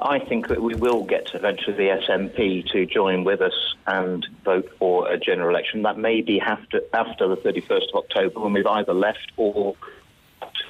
I 0.00 0.18
think 0.18 0.48
that 0.48 0.60
we 0.60 0.74
will 0.74 1.04
get 1.04 1.32
eventually 1.32 1.76
the 1.76 2.02
SNP 2.08 2.66
to 2.72 2.86
join 2.86 3.22
with 3.22 3.40
us 3.40 3.76
and 3.86 4.26
vote 4.44 4.68
for 4.80 5.08
a 5.08 5.16
general 5.16 5.50
election. 5.50 5.82
That 5.82 5.96
may 5.96 6.22
be 6.22 6.40
after, 6.40 6.80
after 6.92 7.28
the 7.28 7.36
31st 7.36 7.90
of 7.90 8.02
October 8.02 8.40
when 8.40 8.52
we've 8.52 8.66
either 8.66 8.94
left 8.94 9.30
or 9.36 9.76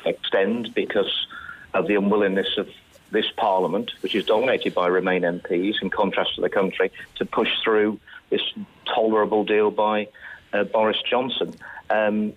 extend 0.04 0.74
because 0.74 1.26
of 1.74 1.86
the 1.86 1.94
unwillingness 1.94 2.58
of 2.58 2.68
this 3.10 3.26
Parliament, 3.36 3.92
which 4.00 4.14
is 4.14 4.24
dominated 4.24 4.74
by 4.74 4.86
Remain 4.86 5.22
MPs, 5.22 5.82
in 5.82 5.90
contrast 5.90 6.34
to 6.36 6.40
the 6.40 6.48
country, 6.48 6.90
to 7.16 7.26
push 7.26 7.50
through 7.62 8.00
this 8.30 8.40
tolerable 8.86 9.44
deal 9.44 9.70
by 9.70 10.08
uh, 10.52 10.64
Boris 10.64 10.96
Johnson. 11.08 11.54
Um, 11.90 12.32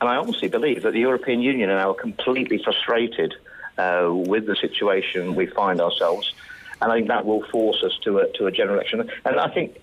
and 0.00 0.10
I 0.10 0.16
honestly 0.16 0.48
believe 0.48 0.82
that 0.82 0.92
the 0.92 1.00
European 1.00 1.40
Union 1.40 1.70
are 1.70 1.78
now 1.78 1.92
completely 1.92 2.62
frustrated 2.62 3.34
uh, 3.78 4.08
with 4.10 4.46
the 4.46 4.56
situation 4.56 5.34
we 5.34 5.46
find 5.46 5.80
ourselves. 5.80 6.34
And 6.82 6.92
I 6.92 6.96
think 6.96 7.08
that 7.08 7.24
will 7.24 7.42
force 7.44 7.82
us 7.82 7.96
to 8.02 8.18
a, 8.18 8.32
to 8.32 8.46
a 8.46 8.52
general 8.52 8.78
election. 8.78 9.08
And 9.24 9.40
I 9.40 9.48
think 9.48 9.80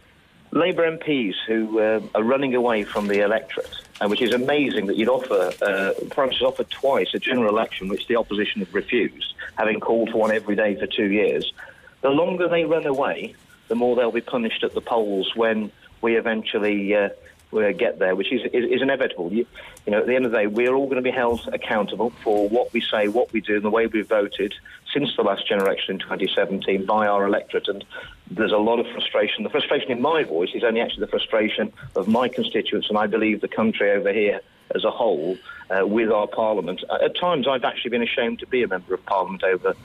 Labour 0.53 0.97
MPs 0.97 1.33
who 1.47 1.79
uh, 1.79 1.99
are 2.13 2.23
running 2.23 2.53
away 2.53 2.83
from 2.83 3.07
the 3.07 3.21
electorate, 3.21 3.73
uh, 3.99 4.07
which 4.07 4.21
is 4.21 4.33
amazing 4.33 4.85
that 4.85 4.95
you'd 4.97 5.09
offer, 5.09 5.51
uh, 5.63 5.93
France 6.13 6.33
has 6.33 6.43
offered 6.43 6.69
twice 6.69 7.11
a 7.15 7.19
general 7.19 7.49
election, 7.49 7.87
which 7.87 8.05
the 8.07 8.17
opposition 8.17 8.59
have 8.59 8.71
refused, 8.71 9.33
having 9.57 9.79
called 9.79 10.11
for 10.11 10.19
one 10.19 10.31
every 10.31 10.55
day 10.55 10.75
for 10.75 10.85
two 10.85 11.07
years. 11.07 11.51
The 12.01 12.11
longer 12.11 12.47
they 12.47 12.65
run 12.65 12.85
away, 12.85 13.33
the 13.67 13.73
more 13.73 13.95
they'll 13.95 14.11
be 14.11 14.21
punished 14.21 14.63
at 14.63 14.75
the 14.75 14.81
polls 14.81 15.35
when 15.35 15.71
we 16.01 16.17
eventually 16.17 16.95
uh, 16.95 17.09
get 17.73 17.99
there, 17.99 18.15
which 18.15 18.31
is, 18.31 18.41
is, 18.53 18.65
is 18.71 18.81
inevitable. 18.81 19.31
You, 19.31 19.45
you, 19.85 19.91
know, 19.91 19.99
at 19.99 20.07
the 20.07 20.15
end 20.15 20.25
of 20.25 20.31
the 20.31 20.37
day, 20.39 20.47
we're 20.47 20.73
all 20.73 20.85
going 20.85 20.97
to 20.97 21.01
be 21.01 21.11
held 21.11 21.47
accountable 21.53 22.11
for 22.23 22.49
what 22.49 22.73
we 22.73 22.81
say, 22.81 23.07
what 23.07 23.31
we 23.33 23.41
do, 23.41 23.55
and 23.55 23.63
the 23.63 23.69
way 23.69 23.87
we've 23.87 24.07
voted 24.07 24.53
since 24.93 25.15
the 25.15 25.23
last 25.23 25.47
general 25.47 25.67
election 25.67 25.95
in 25.95 25.99
2017 25.99 26.85
by 26.85 27.07
our 27.07 27.25
electorate. 27.25 27.67
And 27.67 27.83
there's 28.29 28.51
a 28.51 28.57
lot 28.57 28.79
of 28.79 28.87
frustration. 28.87 29.43
The 29.43 29.49
frustration 29.49 29.91
in 29.91 30.01
my 30.01 30.23
voice 30.23 30.49
is 30.53 30.63
only 30.63 30.81
actually 30.81 31.01
the 31.01 31.11
frustration 31.11 31.71
of 31.95 32.07
my 32.07 32.27
constituents, 32.27 32.89
and 32.89 32.97
I 32.97 33.07
believe 33.07 33.41
the 33.41 33.47
country 33.47 33.91
over 33.91 34.11
here 34.11 34.41
as 34.75 34.83
a 34.83 34.91
whole 34.91 35.37
uh, 35.69 35.85
with 35.85 36.11
our 36.11 36.27
parliament. 36.27 36.83
At 36.89 37.15
times, 37.15 37.47
I've 37.47 37.63
actually 37.63 37.91
been 37.91 38.03
ashamed 38.03 38.39
to 38.39 38.47
be 38.47 38.63
a 38.63 38.67
member 38.67 38.93
of 38.93 39.05
parliament 39.05 39.43
over 39.43 39.75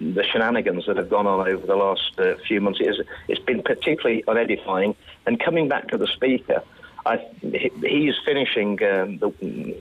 the 0.00 0.24
shenanigans 0.24 0.86
that 0.86 0.96
have 0.96 1.08
gone 1.08 1.26
on 1.26 1.48
over 1.48 1.66
the 1.66 1.76
last 1.76 2.18
uh, 2.18 2.34
few 2.46 2.60
months. 2.60 2.80
It 2.80 2.88
is, 2.88 3.00
it's 3.28 3.40
been 3.40 3.62
particularly 3.62 4.24
unedifying. 4.26 4.96
And 5.26 5.40
coming 5.40 5.68
back 5.68 5.88
to 5.88 5.98
the 5.98 6.06
speaker, 6.06 6.62
I, 7.06 7.18
he's 7.40 8.14
finishing 8.24 8.82
um, 8.82 9.18
the 9.18 9.80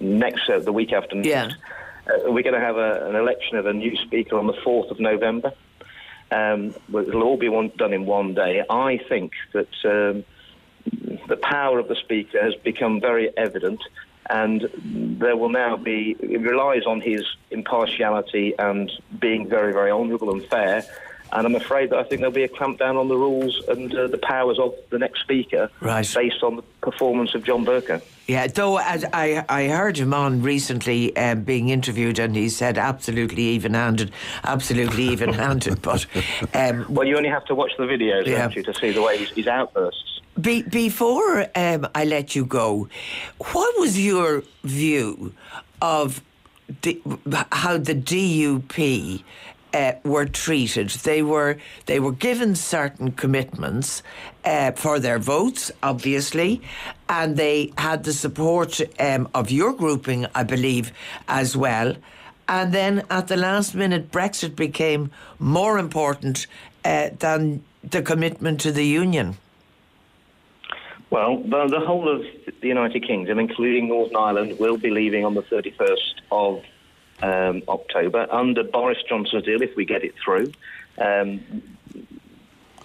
next 0.00 0.48
uh, 0.48 0.58
the 0.60 0.72
week 0.72 0.92
after 0.92 1.16
next. 1.16 1.28
Yeah. 1.28 1.50
Uh, 2.06 2.32
we're 2.32 2.42
going 2.42 2.54
to 2.54 2.60
have 2.60 2.76
a, 2.76 3.08
an 3.08 3.16
election 3.16 3.58
of 3.58 3.66
a 3.66 3.72
new 3.72 3.96
speaker 3.96 4.38
on 4.38 4.46
the 4.46 4.54
4th 4.54 4.90
of 4.90 4.98
November. 4.98 5.52
Um, 6.30 6.74
it'll 6.88 7.22
all 7.22 7.36
be 7.36 7.48
one, 7.48 7.70
done 7.76 7.92
in 7.92 8.06
one 8.06 8.34
day. 8.34 8.64
I 8.68 8.98
think 9.08 9.32
that 9.52 9.68
um, 9.84 10.24
the 11.28 11.36
power 11.36 11.78
of 11.78 11.88
the 11.88 11.96
speaker 11.96 12.42
has 12.42 12.54
become 12.54 13.00
very 13.00 13.36
evident, 13.36 13.80
and 14.30 14.68
there 15.20 15.36
will 15.36 15.48
now 15.50 15.76
be, 15.76 16.16
it 16.20 16.40
relies 16.40 16.86
on 16.86 17.00
his 17.00 17.24
impartiality 17.50 18.54
and 18.58 18.90
being 19.18 19.48
very, 19.48 19.72
very 19.72 19.90
honourable 19.90 20.30
and 20.30 20.44
fair 20.46 20.84
and 21.32 21.46
I'm 21.46 21.54
afraid 21.54 21.90
that 21.90 21.98
I 21.98 22.02
think 22.04 22.20
there'll 22.20 22.34
be 22.34 22.44
a 22.44 22.48
clampdown 22.48 22.98
on 22.98 23.08
the 23.08 23.16
rules 23.16 23.62
and 23.68 23.94
uh, 23.94 24.06
the 24.06 24.18
powers 24.18 24.58
of 24.58 24.74
the 24.90 24.98
next 24.98 25.20
speaker 25.20 25.70
right. 25.80 26.10
based 26.14 26.42
on 26.42 26.56
the 26.56 26.62
performance 26.80 27.34
of 27.34 27.44
John 27.44 27.64
Bercow. 27.64 28.02
Yeah, 28.26 28.46
though 28.46 28.78
as 28.78 29.04
I, 29.12 29.44
I 29.48 29.68
heard 29.68 29.96
him 29.96 30.12
on 30.12 30.42
recently 30.42 31.16
um, 31.16 31.44
being 31.44 31.70
interviewed 31.70 32.18
and 32.18 32.36
he 32.36 32.48
said 32.50 32.76
absolutely 32.76 33.42
even 33.42 33.74
handed, 33.74 34.12
absolutely 34.44 35.04
even 35.12 35.32
handed. 35.32 35.80
but 35.82 36.06
um, 36.54 36.86
Well, 36.88 37.06
you 37.06 37.16
only 37.16 37.30
have 37.30 37.46
to 37.46 37.54
watch 37.54 37.72
the 37.78 37.84
videos, 37.84 38.26
yeah. 38.26 38.42
don't 38.42 38.56
you, 38.56 38.62
to 38.64 38.74
see 38.74 38.90
the 38.90 39.02
way 39.02 39.18
his, 39.18 39.30
his 39.30 39.46
outbursts. 39.46 40.20
Be, 40.40 40.62
before 40.62 41.46
um, 41.54 41.88
I 41.94 42.04
let 42.04 42.36
you 42.36 42.44
go, 42.44 42.88
what 43.52 43.80
was 43.80 43.98
your 43.98 44.44
view 44.62 45.32
of 45.80 46.22
the, 46.82 47.00
how 47.50 47.78
the 47.78 47.94
DUP 47.94 49.24
uh, 49.74 49.92
were 50.04 50.26
treated. 50.26 50.90
They 50.90 51.22
were 51.22 51.58
they 51.86 52.00
were 52.00 52.12
given 52.12 52.54
certain 52.54 53.12
commitments 53.12 54.02
uh, 54.44 54.72
for 54.72 54.98
their 54.98 55.18
votes, 55.18 55.70
obviously, 55.82 56.60
and 57.08 57.36
they 57.36 57.72
had 57.78 58.04
the 58.04 58.12
support 58.12 58.80
um, 59.00 59.28
of 59.34 59.50
your 59.50 59.72
grouping, 59.72 60.26
I 60.34 60.42
believe, 60.42 60.92
as 61.28 61.56
well. 61.56 61.96
And 62.48 62.72
then 62.72 63.02
at 63.10 63.28
the 63.28 63.36
last 63.36 63.74
minute, 63.74 64.10
Brexit 64.10 64.56
became 64.56 65.10
more 65.38 65.78
important 65.78 66.46
uh, 66.84 67.10
than 67.18 67.62
the 67.84 68.02
commitment 68.02 68.60
to 68.60 68.72
the 68.72 68.86
union. 68.86 69.36
Well, 71.10 71.42
the, 71.42 71.68
the 71.68 71.80
whole 71.80 72.08
of 72.08 72.22
the 72.60 72.68
United 72.68 73.06
Kingdom, 73.06 73.38
including 73.38 73.88
Northern 73.88 74.16
Ireland, 74.16 74.58
will 74.58 74.76
be 74.76 74.90
leaving 74.90 75.24
on 75.24 75.34
the 75.34 75.42
31st 75.42 75.96
of 76.30 76.62
um, 77.22 77.62
October 77.68 78.26
under 78.30 78.64
Boris 78.64 78.98
Johnson's 79.08 79.44
deal, 79.44 79.62
if 79.62 79.74
we 79.76 79.84
get 79.84 80.04
it 80.04 80.14
through. 80.22 80.52
Um, 80.98 81.40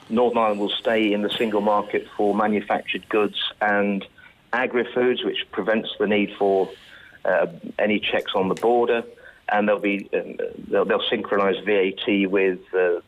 Northern 0.09 0.37
Ireland 0.37 0.59
will 0.59 0.69
stay 0.69 1.13
in 1.13 1.21
the 1.21 1.29
single 1.29 1.61
market 1.61 2.07
for 2.15 2.35
manufactured 2.35 3.07
goods 3.09 3.37
and 3.61 4.05
agri-foods, 4.51 5.23
which 5.23 5.45
prevents 5.51 5.89
the 5.99 6.07
need 6.07 6.33
for 6.37 6.69
uh, 7.25 7.47
any 7.79 7.99
checks 7.99 8.33
on 8.35 8.49
the 8.49 8.55
border, 8.55 9.03
and 9.49 9.67
they'll 9.67 9.79
be 9.79 10.09
um, 10.13 10.37
they'll, 10.67 10.85
they'll 10.85 11.09
synchronise 11.09 11.63
VAT 11.65 12.29
with. 12.29 12.59
Uh, 12.73 12.99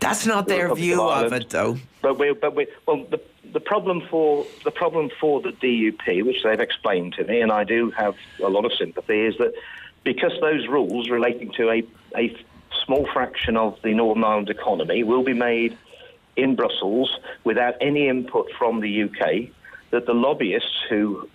That's 0.00 0.26
not 0.26 0.46
the 0.46 0.54
their 0.54 0.62
Republic 0.64 0.84
view 0.84 1.02
of, 1.02 1.26
of, 1.26 1.32
it, 1.32 1.50
though. 1.50 1.78
But 2.00 2.18
we, 2.18 2.32
but 2.32 2.54
we, 2.54 2.66
well, 2.86 3.04
the, 3.08 3.20
the 3.52 3.60
problem 3.60 4.02
for 4.10 4.44
the 4.64 4.70
problem 4.70 5.10
for 5.20 5.40
the 5.40 5.52
DUP, 5.52 6.24
which 6.24 6.42
they've 6.42 6.60
explained 6.60 7.14
to 7.14 7.24
me, 7.24 7.40
and 7.40 7.52
I 7.52 7.64
do 7.64 7.90
have 7.92 8.16
a 8.42 8.48
lot 8.48 8.64
of 8.64 8.72
sympathy, 8.74 9.20
is 9.20 9.38
that 9.38 9.54
because 10.04 10.32
those 10.40 10.66
rules 10.68 11.08
relating 11.10 11.52
to 11.52 11.70
a, 11.70 11.82
a 12.16 12.36
small 12.84 13.06
fraction 13.12 13.56
of 13.56 13.78
the 13.82 13.94
Northern 13.94 14.24
Ireland 14.24 14.50
economy 14.50 15.04
will 15.04 15.22
be 15.22 15.34
made 15.34 15.76
in 16.36 16.56
Brussels 16.56 17.18
without 17.44 17.74
any 17.80 18.08
input 18.08 18.50
from 18.58 18.80
the 18.80 19.04
UK, 19.04 19.50
that 19.90 20.06
the 20.06 20.14
lobbyists 20.14 20.84
who, 20.88 21.28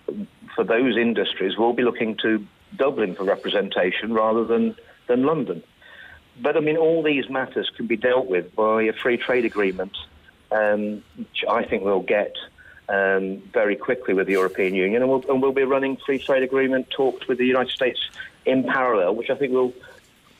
for 0.54 0.64
those 0.64 0.96
industries, 0.96 1.56
will 1.56 1.72
be 1.72 1.82
looking 1.82 2.16
to 2.22 2.44
Dublin 2.76 3.14
for 3.14 3.24
representation 3.24 4.12
rather 4.12 4.44
than, 4.44 4.74
than 5.06 5.22
London. 5.22 5.62
But 6.40 6.56
I 6.56 6.60
mean, 6.60 6.76
all 6.76 7.02
these 7.02 7.28
matters 7.28 7.70
can 7.76 7.86
be 7.86 7.96
dealt 7.96 8.26
with 8.26 8.54
by 8.54 8.82
a 8.84 8.92
free 8.92 9.16
trade 9.16 9.44
agreement, 9.44 9.96
um, 10.50 11.02
which 11.16 11.44
I 11.48 11.64
think 11.64 11.84
we'll 11.84 12.00
get 12.00 12.34
um, 12.88 13.42
very 13.52 13.76
quickly 13.76 14.14
with 14.14 14.26
the 14.26 14.34
European 14.34 14.74
Union, 14.74 15.02
and 15.02 15.10
we'll, 15.10 15.24
and 15.28 15.42
we'll 15.42 15.52
be 15.52 15.64
running 15.64 15.96
free 15.96 16.18
trade 16.18 16.42
agreement 16.42 16.90
talks 16.90 17.26
with 17.28 17.38
the 17.38 17.46
United 17.46 17.72
States 17.72 17.98
in 18.46 18.64
parallel, 18.64 19.14
which 19.14 19.30
I 19.30 19.34
think 19.34 19.52
will 19.52 19.72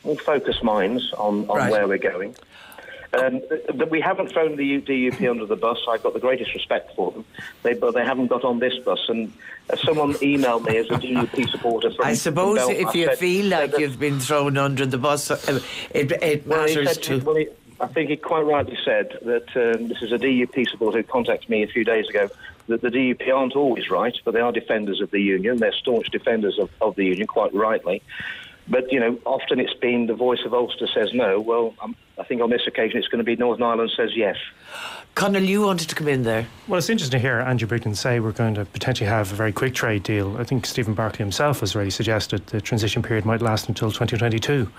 will 0.03 0.17
focus 0.17 0.63
minds 0.63 1.11
on, 1.13 1.49
on 1.49 1.57
right. 1.57 1.71
where 1.71 1.87
we're 1.87 1.97
going. 1.97 2.35
Um, 3.11 3.41
but 3.73 3.89
we 3.89 4.01
haven't 4.01 4.31
thrown 4.31 4.55
the 4.55 4.81
DUP 4.81 5.29
under 5.29 5.45
the 5.45 5.55
bus. 5.55 5.79
I've 5.89 6.03
got 6.03 6.13
the 6.13 6.19
greatest 6.19 6.53
respect 6.53 6.95
for 6.95 7.11
them, 7.11 7.25
they, 7.63 7.73
but 7.73 7.95
they 7.95 8.05
haven't 8.05 8.27
got 8.27 8.43
on 8.43 8.59
this 8.59 8.77
bus. 8.77 8.99
And 9.09 9.33
uh, 9.69 9.77
someone 9.77 10.13
emailed 10.15 10.67
me 10.67 10.77
as 10.77 10.85
a 10.91 10.93
DUP 10.93 11.49
supporter. 11.49 11.91
From, 11.91 12.05
I 12.05 12.13
suppose 12.13 12.61
from 12.61 12.71
if 12.71 12.93
you 12.93 13.05
said, 13.05 13.17
feel 13.17 13.47
like 13.47 13.77
you've 13.79 13.99
been 13.99 14.19
thrown 14.19 14.57
under 14.57 14.85
the 14.85 14.99
bus, 14.99 15.31
uh, 15.31 15.59
it, 15.89 16.11
it 16.11 16.45
well, 16.45 16.67
matters 16.67 16.93
said, 16.93 17.03
to. 17.03 17.19
Well, 17.19 17.35
he, 17.35 17.47
I 17.81 17.87
think 17.87 18.11
he 18.11 18.17
quite 18.17 18.41
rightly 18.41 18.77
said 18.85 19.17
that 19.23 19.47
um, 19.55 19.87
this 19.87 20.03
is 20.03 20.11
a 20.11 20.19
DUP 20.19 20.69
supporter 20.69 20.99
who 20.99 21.03
contacted 21.03 21.49
me 21.49 21.63
a 21.63 21.67
few 21.67 21.83
days 21.83 22.07
ago 22.09 22.29
that 22.69 22.81
the 22.81 22.89
DUP 22.89 23.27
aren't 23.33 23.55
always 23.55 23.89
right, 23.89 24.17
but 24.23 24.33
they 24.33 24.39
are 24.39 24.51
defenders 24.51 25.01
of 25.01 25.11
the 25.11 25.19
union. 25.19 25.57
They're 25.57 25.73
staunch 25.73 26.09
defenders 26.11 26.57
of, 26.57 26.69
of 26.81 26.95
the 26.95 27.05
union, 27.05 27.27
quite 27.27 27.53
rightly. 27.53 28.01
But, 28.67 28.91
you 28.91 28.99
know, 28.99 29.19
often 29.25 29.59
it's 29.59 29.73
been 29.73 30.05
the 30.05 30.13
voice 30.13 30.41
of 30.45 30.53
Ulster 30.53 30.87
says 30.87 31.11
no. 31.13 31.39
Well, 31.39 31.73
um, 31.81 31.95
I 32.19 32.23
think 32.25 32.41
on 32.41 32.49
this 32.49 32.67
occasion 32.67 32.97
it's 32.97 33.07
going 33.07 33.19
to 33.19 33.23
be 33.23 33.35
Northern 33.37 33.63
Ireland 33.63 33.91
says 33.95 34.11
yes. 34.13 34.35
Conall, 35.15 35.47
you 35.47 35.61
wanted 35.61 35.89
to 35.89 35.95
come 35.95 36.07
in 36.07 36.23
there. 36.23 36.47
Well, 36.67 36.77
it's 36.77 36.89
interesting 36.89 37.17
to 37.17 37.21
hear 37.21 37.39
Andrew 37.39 37.67
Bridgen 37.67 37.95
say 37.95 38.19
we're 38.19 38.31
going 38.31 38.55
to 38.55 38.65
potentially 38.65 39.09
have 39.09 39.31
a 39.31 39.35
very 39.35 39.51
quick 39.51 39.73
trade 39.73 40.03
deal. 40.03 40.37
I 40.37 40.43
think 40.43 40.65
Stephen 40.65 40.93
Barclay 40.93 41.19
himself 41.19 41.61
has 41.61 41.75
already 41.75 41.91
suggested 41.91 42.45
the 42.47 42.61
transition 42.61 43.01
period 43.01 43.25
might 43.25 43.41
last 43.41 43.67
until 43.67 43.89
2022. 43.89 44.69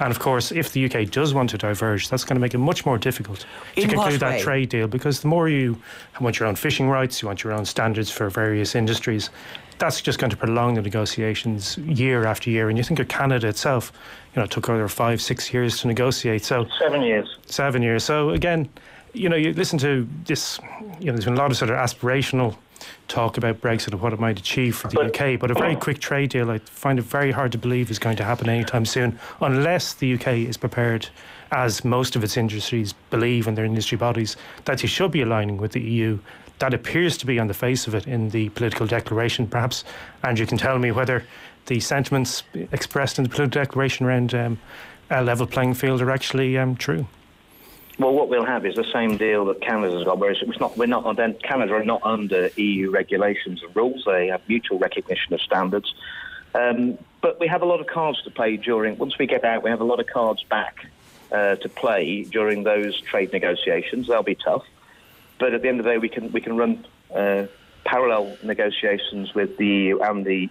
And 0.00 0.10
of 0.10 0.18
course, 0.18 0.50
if 0.50 0.72
the 0.72 0.84
UK 0.86 1.10
does 1.10 1.34
want 1.34 1.50
to 1.50 1.58
diverge, 1.58 2.08
that's 2.08 2.24
going 2.24 2.36
to 2.36 2.40
make 2.40 2.54
it 2.54 2.58
much 2.58 2.86
more 2.86 2.98
difficult 2.98 3.46
In 3.76 3.88
to 3.88 3.94
conclude 3.94 4.20
that 4.20 4.40
trade 4.40 4.68
deal 4.70 4.88
because 4.88 5.20
the 5.20 5.28
more 5.28 5.48
you 5.48 5.80
want 6.20 6.38
your 6.40 6.48
own 6.48 6.56
fishing 6.56 6.88
rights, 6.88 7.22
you 7.22 7.28
want 7.28 7.44
your 7.44 7.52
own 7.52 7.64
standards 7.64 8.10
for 8.10 8.28
various 8.30 8.74
industries, 8.74 9.30
that's 9.78 10.00
just 10.00 10.18
going 10.18 10.30
to 10.30 10.36
prolong 10.36 10.74
the 10.74 10.82
negotiations 10.82 11.78
year 11.78 12.24
after 12.24 12.50
year. 12.50 12.68
And 12.68 12.78
you 12.78 12.84
think 12.84 12.98
of 13.00 13.08
Canada 13.08 13.48
itself, 13.48 13.92
you 14.34 14.40
know, 14.40 14.44
it 14.44 14.50
took 14.50 14.68
over 14.68 14.88
five, 14.88 15.22
six 15.22 15.52
years 15.52 15.80
to 15.80 15.86
negotiate. 15.86 16.44
So 16.44 16.66
seven 16.78 17.02
years. 17.02 17.38
Seven 17.46 17.82
years. 17.82 18.02
So 18.02 18.30
again, 18.30 18.68
you 19.12 19.28
know, 19.28 19.36
you 19.36 19.52
listen 19.52 19.78
to 19.78 20.08
this, 20.24 20.58
you 20.98 21.06
know, 21.06 21.12
there's 21.12 21.24
been 21.24 21.34
a 21.34 21.38
lot 21.38 21.52
of 21.52 21.56
sort 21.56 21.70
of 21.70 21.76
aspirational 21.76 22.56
talk 23.06 23.36
about 23.36 23.60
Brexit 23.60 23.92
and 23.92 24.00
what 24.00 24.12
it 24.12 24.18
might 24.18 24.38
achieve 24.38 24.76
for 24.76 24.88
the 24.88 24.96
but, 24.96 25.20
UK, 25.20 25.38
but 25.38 25.50
a 25.50 25.54
very 25.54 25.76
quick 25.76 26.00
trade 26.00 26.30
deal, 26.30 26.50
I 26.50 26.58
find 26.58 26.98
it 26.98 27.02
very 27.02 27.30
hard 27.30 27.52
to 27.52 27.58
believe 27.58 27.90
is 27.90 27.98
going 27.98 28.16
to 28.16 28.24
happen 28.24 28.48
anytime 28.48 28.84
soon, 28.84 29.18
unless 29.40 29.94
the 29.94 30.14
UK 30.14 30.28
is 30.28 30.56
prepared, 30.56 31.08
as 31.52 31.84
most 31.84 32.16
of 32.16 32.24
its 32.24 32.36
industries 32.36 32.92
believe 33.10 33.46
in 33.46 33.54
their 33.54 33.64
industry 33.64 33.96
bodies, 33.96 34.36
that 34.64 34.78
they 34.78 34.88
should 34.88 35.12
be 35.12 35.22
aligning 35.22 35.58
with 35.58 35.72
the 35.72 35.80
EU. 35.80 36.18
That 36.58 36.74
appears 36.74 37.16
to 37.18 37.26
be 37.26 37.38
on 37.38 37.46
the 37.46 37.54
face 37.54 37.86
of 37.86 37.94
it 37.94 38.06
in 38.06 38.30
the 38.30 38.48
political 38.50 38.86
declaration. 38.86 39.46
Perhaps 39.46 39.84
Andrew 40.22 40.46
can 40.46 40.58
tell 40.58 40.78
me 40.78 40.90
whether 40.92 41.24
the 41.66 41.80
sentiments 41.80 42.42
expressed 42.72 43.18
in 43.18 43.24
the 43.24 43.30
political 43.30 43.62
declaration 43.62 44.06
around 44.06 44.34
um, 44.34 44.58
a 45.10 45.22
level 45.22 45.46
playing 45.46 45.74
field 45.74 46.00
are 46.00 46.10
actually 46.10 46.58
um, 46.58 46.76
true. 46.76 47.06
Well, 47.98 48.12
what 48.12 48.28
we'll 48.28 48.44
have 48.44 48.66
is 48.66 48.74
the 48.74 48.90
same 48.92 49.16
deal 49.16 49.44
that 49.46 49.60
Canada's 49.60 50.04
got, 50.04 50.18
whereas 50.18 50.38
it's 50.42 50.58
not, 50.58 50.76
we're 50.76 50.86
not, 50.86 51.04
Canada 51.42 51.74
are 51.74 51.84
not 51.84 52.02
under 52.02 52.50
EU 52.56 52.90
regulations 52.90 53.62
and 53.62 53.74
rules. 53.76 54.02
They 54.04 54.28
have 54.28 54.40
mutual 54.48 54.78
recognition 54.78 55.32
of 55.32 55.40
standards. 55.40 55.94
Um, 56.54 56.98
but 57.20 57.38
we 57.38 57.46
have 57.46 57.62
a 57.62 57.66
lot 57.66 57.80
of 57.80 57.86
cards 57.86 58.20
to 58.22 58.30
play 58.30 58.56
during, 58.56 58.98
once 58.98 59.16
we 59.16 59.26
get 59.26 59.44
out, 59.44 59.62
we 59.62 59.70
have 59.70 59.80
a 59.80 59.84
lot 59.84 60.00
of 60.00 60.06
cards 60.06 60.42
back 60.42 60.86
uh, 61.30 61.56
to 61.56 61.68
play 61.68 62.24
during 62.24 62.64
those 62.64 63.00
trade 63.00 63.32
negotiations. 63.32 64.08
They'll 64.08 64.22
be 64.22 64.34
tough. 64.34 64.64
But 65.38 65.54
at 65.54 65.62
the 65.62 65.68
end 65.68 65.78
of 65.78 65.84
the 65.84 65.92
day, 65.92 65.98
we 65.98 66.08
can, 66.08 66.32
we 66.32 66.40
can 66.40 66.56
run 66.56 66.84
uh, 67.14 67.46
parallel 67.84 68.36
negotiations 68.42 69.34
with 69.34 69.56
the 69.56 69.66
EU 69.66 70.00
and 70.00 70.24
the 70.24 70.50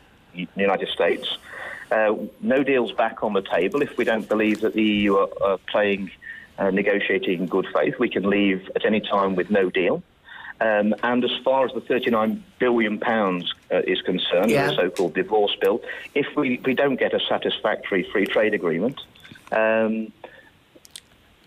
United 0.55 0.89
States. 0.89 1.37
Uh, 1.91 2.15
no 2.41 2.63
deals 2.63 2.91
back 2.91 3.23
on 3.23 3.33
the 3.33 3.41
table 3.41 3.81
if 3.81 3.97
we 3.97 4.03
don't 4.03 4.27
believe 4.27 4.61
that 4.61 4.73
the 4.73 4.83
EU 4.83 5.15
are, 5.15 5.29
are 5.43 5.57
playing 5.69 6.11
uh, 6.57 6.71
negotiating 6.71 7.41
in 7.41 7.45
good 7.47 7.67
faith. 7.73 7.95
We 7.99 8.09
can 8.09 8.29
leave 8.29 8.69
at 8.75 8.85
any 8.85 8.99
time 8.99 9.35
with 9.35 9.49
no 9.49 9.69
deal. 9.69 10.03
Um, 10.61 10.95
and 11.03 11.23
as 11.23 11.31
far 11.43 11.65
as 11.65 11.73
the 11.73 11.81
39 11.81 12.43
billion 12.59 12.99
pounds 12.99 13.53
uh, 13.71 13.79
is 13.79 14.01
concerned, 14.01 14.49
yeah. 14.49 14.67
the 14.67 14.75
so-called 14.75 15.13
divorce 15.13 15.55
bill, 15.59 15.81
if 16.15 16.27
we, 16.37 16.61
we 16.63 16.73
don't 16.73 16.95
get 16.95 17.13
a 17.13 17.19
satisfactory 17.27 18.07
free 18.11 18.25
trade 18.25 18.53
agreement, 18.53 19.01
um, 19.51 20.11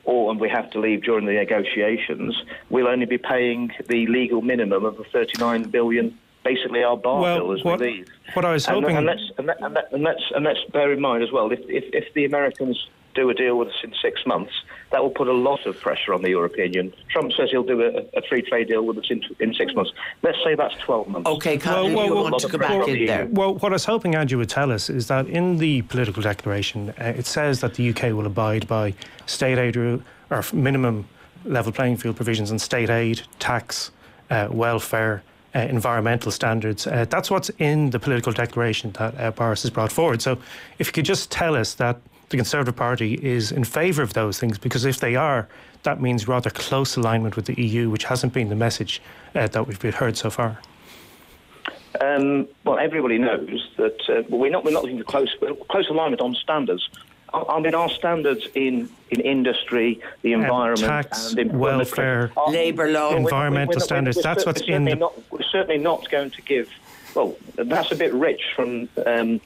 or 0.05 0.31
and 0.31 0.38
we 0.38 0.49
have 0.49 0.71
to 0.71 0.81
leave 0.81 1.02
during 1.02 1.25
the 1.25 1.33
negotiations, 1.33 2.40
we'll 2.69 2.88
only 2.88 3.07
be 3.07 3.19
paying 3.19 3.73
the 3.88 4.07
legal 4.07 4.43
minimum 4.43 4.85
of 4.85 4.97
the 4.97 5.05
39 5.05 5.64
billion 5.71 6.16
basically 6.47 6.83
our 6.83 6.97
bar 6.97 7.21
well, 7.21 7.38
bill 7.38 7.53
as 7.53 7.65
what, 7.65 7.81
we 7.81 7.87
leave. 7.87 8.09
What 8.35 8.45
I 8.45 8.53
was 8.53 8.67
hoping, 8.67 8.97
and, 8.97 8.99
and, 8.99 9.07
let's, 9.07 9.33
and, 9.38 9.47
let, 9.47 9.62
and, 9.62 9.75
let, 9.75 9.93
and, 9.93 10.03
let's 10.03 10.23
and 10.35 10.45
let's 10.45 10.61
bear 10.73 10.93
in 10.93 11.00
mind 11.00 11.23
as 11.23 11.33
well, 11.33 11.50
if, 11.50 11.61
if, 11.69 11.85
if 11.93 12.12
the 12.15 12.25
Americans 12.25 12.88
do 13.15 13.31
a 13.31 13.35
deal 13.35 13.57
with 13.59 13.69
us 13.69 13.75
in 13.83 13.93
six 14.00 14.25
months, 14.26 14.53
that 14.93 15.03
will 15.03 15.11
put 15.11 15.26
a 15.26 15.33
lot 15.33 15.67
of 15.67 15.81
pressure 15.81 16.12
on 16.12 16.23
the 16.23 16.29
European 16.29 16.73
Union. 16.73 16.95
Trump 17.09 17.33
says 17.33 17.49
he'll 17.50 17.65
do 17.65 17.81
a, 17.83 18.19
a 18.19 18.23
free 18.29 18.43
trade 18.43 18.69
deal 18.69 18.85
with 18.85 18.99
us 18.99 19.07
in, 19.09 19.23
in 19.41 19.55
six 19.55 19.75
months. 19.75 19.91
Let's 20.23 20.38
say 20.45 20.55
that's 20.55 20.76
12 20.76 21.09
months. 21.09 21.29
Okay, 21.29 21.57
well, 21.57 21.85
well, 21.85 22.07
you 22.07 22.15
well, 22.15 22.25
want 22.25 22.38
to 22.38 22.49
go 22.49 22.59
back 22.59 22.88
in 22.88 23.07
there? 23.07 23.26
Well, 23.26 23.55
what 23.55 23.73
I 23.73 23.75
was 23.75 23.87
hoping 23.87 24.15
Andrew 24.15 24.38
would 24.38 24.50
tell 24.50 24.71
us 24.71 24.91
is 24.91 25.09
that 25.09 25.26
in 25.26 25.57
the 25.57 25.83
political 25.83 26.23
declaration, 26.23 26.91
uh, 27.00 27.15
it 27.17 27.26
says 27.26 27.61
that 27.61 27.75
the 27.75 27.88
UK 27.88 28.12
will 28.12 28.26
abide 28.26 28.69
by 28.69 28.95
state 29.25 29.59
aid 29.59 29.76
rule, 29.76 30.03
or 30.31 30.45
minimum 30.53 31.09
level 31.45 31.73
playing 31.73 31.97
field 31.97 32.17
provisions 32.17 32.53
on 32.53 32.59
state 32.59 32.91
aid, 32.91 33.23
tax, 33.38 33.91
uh, 34.31 34.49
welfare, 34.50 35.23
uh, 35.56 35.60
environmental 35.60 36.30
standards. 36.30 36.86
Uh, 36.86 37.06
that's 37.08 37.30
what's 37.30 37.50
in 37.58 37.90
the 37.90 37.98
political 37.98 38.32
declaration 38.32 38.92
that 38.92 39.18
uh, 39.18 39.30
Boris 39.30 39.62
has 39.62 39.70
brought 39.70 39.90
forward. 39.90 40.20
So, 40.20 40.38
if 40.78 40.88
you 40.88 40.92
could 40.92 41.06
just 41.06 41.30
tell 41.30 41.56
us 41.56 41.75
that 41.75 41.98
the 42.28 42.36
Conservative 42.36 42.76
Party 42.76 43.14
is 43.22 43.52
in 43.52 43.64
favour 43.64 44.02
of 44.02 44.12
those 44.12 44.38
things, 44.38 44.58
because 44.58 44.84
if 44.84 45.00
they 45.00 45.16
are, 45.16 45.48
that 45.84 46.00
means 46.00 46.28
rather 46.28 46.50
close 46.50 46.96
alignment 46.96 47.36
with 47.36 47.46
the 47.46 47.60
EU, 47.62 47.88
which 47.88 48.04
hasn't 48.04 48.32
been 48.32 48.50
the 48.50 48.56
message 48.56 49.00
uh, 49.34 49.46
that 49.46 49.66
we've 49.66 49.94
heard 49.94 50.16
so 50.16 50.28
far. 50.28 50.58
Um, 52.00 52.46
well, 52.64 52.78
everybody 52.78 53.16
knows 53.16 53.70
that 53.78 53.98
uh, 54.10 54.22
we're 54.28 54.50
not 54.50 54.64
we're 54.64 54.72
not 54.72 54.82
looking 54.82 54.98
for 54.98 55.04
close 55.04 55.34
close 55.70 55.88
alignment 55.88 56.20
on 56.20 56.34
standards. 56.34 56.86
I 57.49 57.61
mean, 57.61 57.75
our 57.75 57.88
standards 57.90 58.47
in, 58.55 58.89
in 59.10 59.21
industry, 59.21 60.00
the 60.23 60.32
environment, 60.32 60.80
tax, 60.80 61.32
and 61.34 61.58
welfare, 61.58 62.32
labour 62.49 62.91
law, 62.91 63.15
environmental 63.15 63.75
we're, 63.75 63.76
we're, 63.76 63.80
standards. 63.80 64.17
We're, 64.17 64.23
that's 64.23 64.47
what's 64.47 64.63
in 64.63 64.84
the. 64.84 64.97
Not, 64.97 65.15
we're 65.30 65.43
certainly 65.43 65.78
not 65.78 66.08
going 66.10 66.30
to 66.30 66.43
give. 66.43 66.69
Well, 67.15 67.37
that's 67.54 67.93
a 67.93 67.97
bit 67.97 68.13
rich 68.13 68.43
from 68.54 68.89
um, 69.06 69.41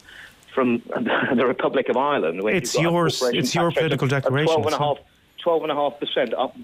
from 0.52 0.78
the 1.34 1.44
Republic 1.46 1.88
of 1.88 1.96
Ireland. 1.96 2.40
It's 2.44 2.74
yours. 2.74 3.22
It's 3.22 3.54
your 3.54 3.72
political 3.72 4.08
declaration. 4.08 4.62
12 5.42 5.62
and 5.62 5.72
a 5.72 5.74
half 5.74 5.98
percent 5.98 6.34
up. 6.34 6.54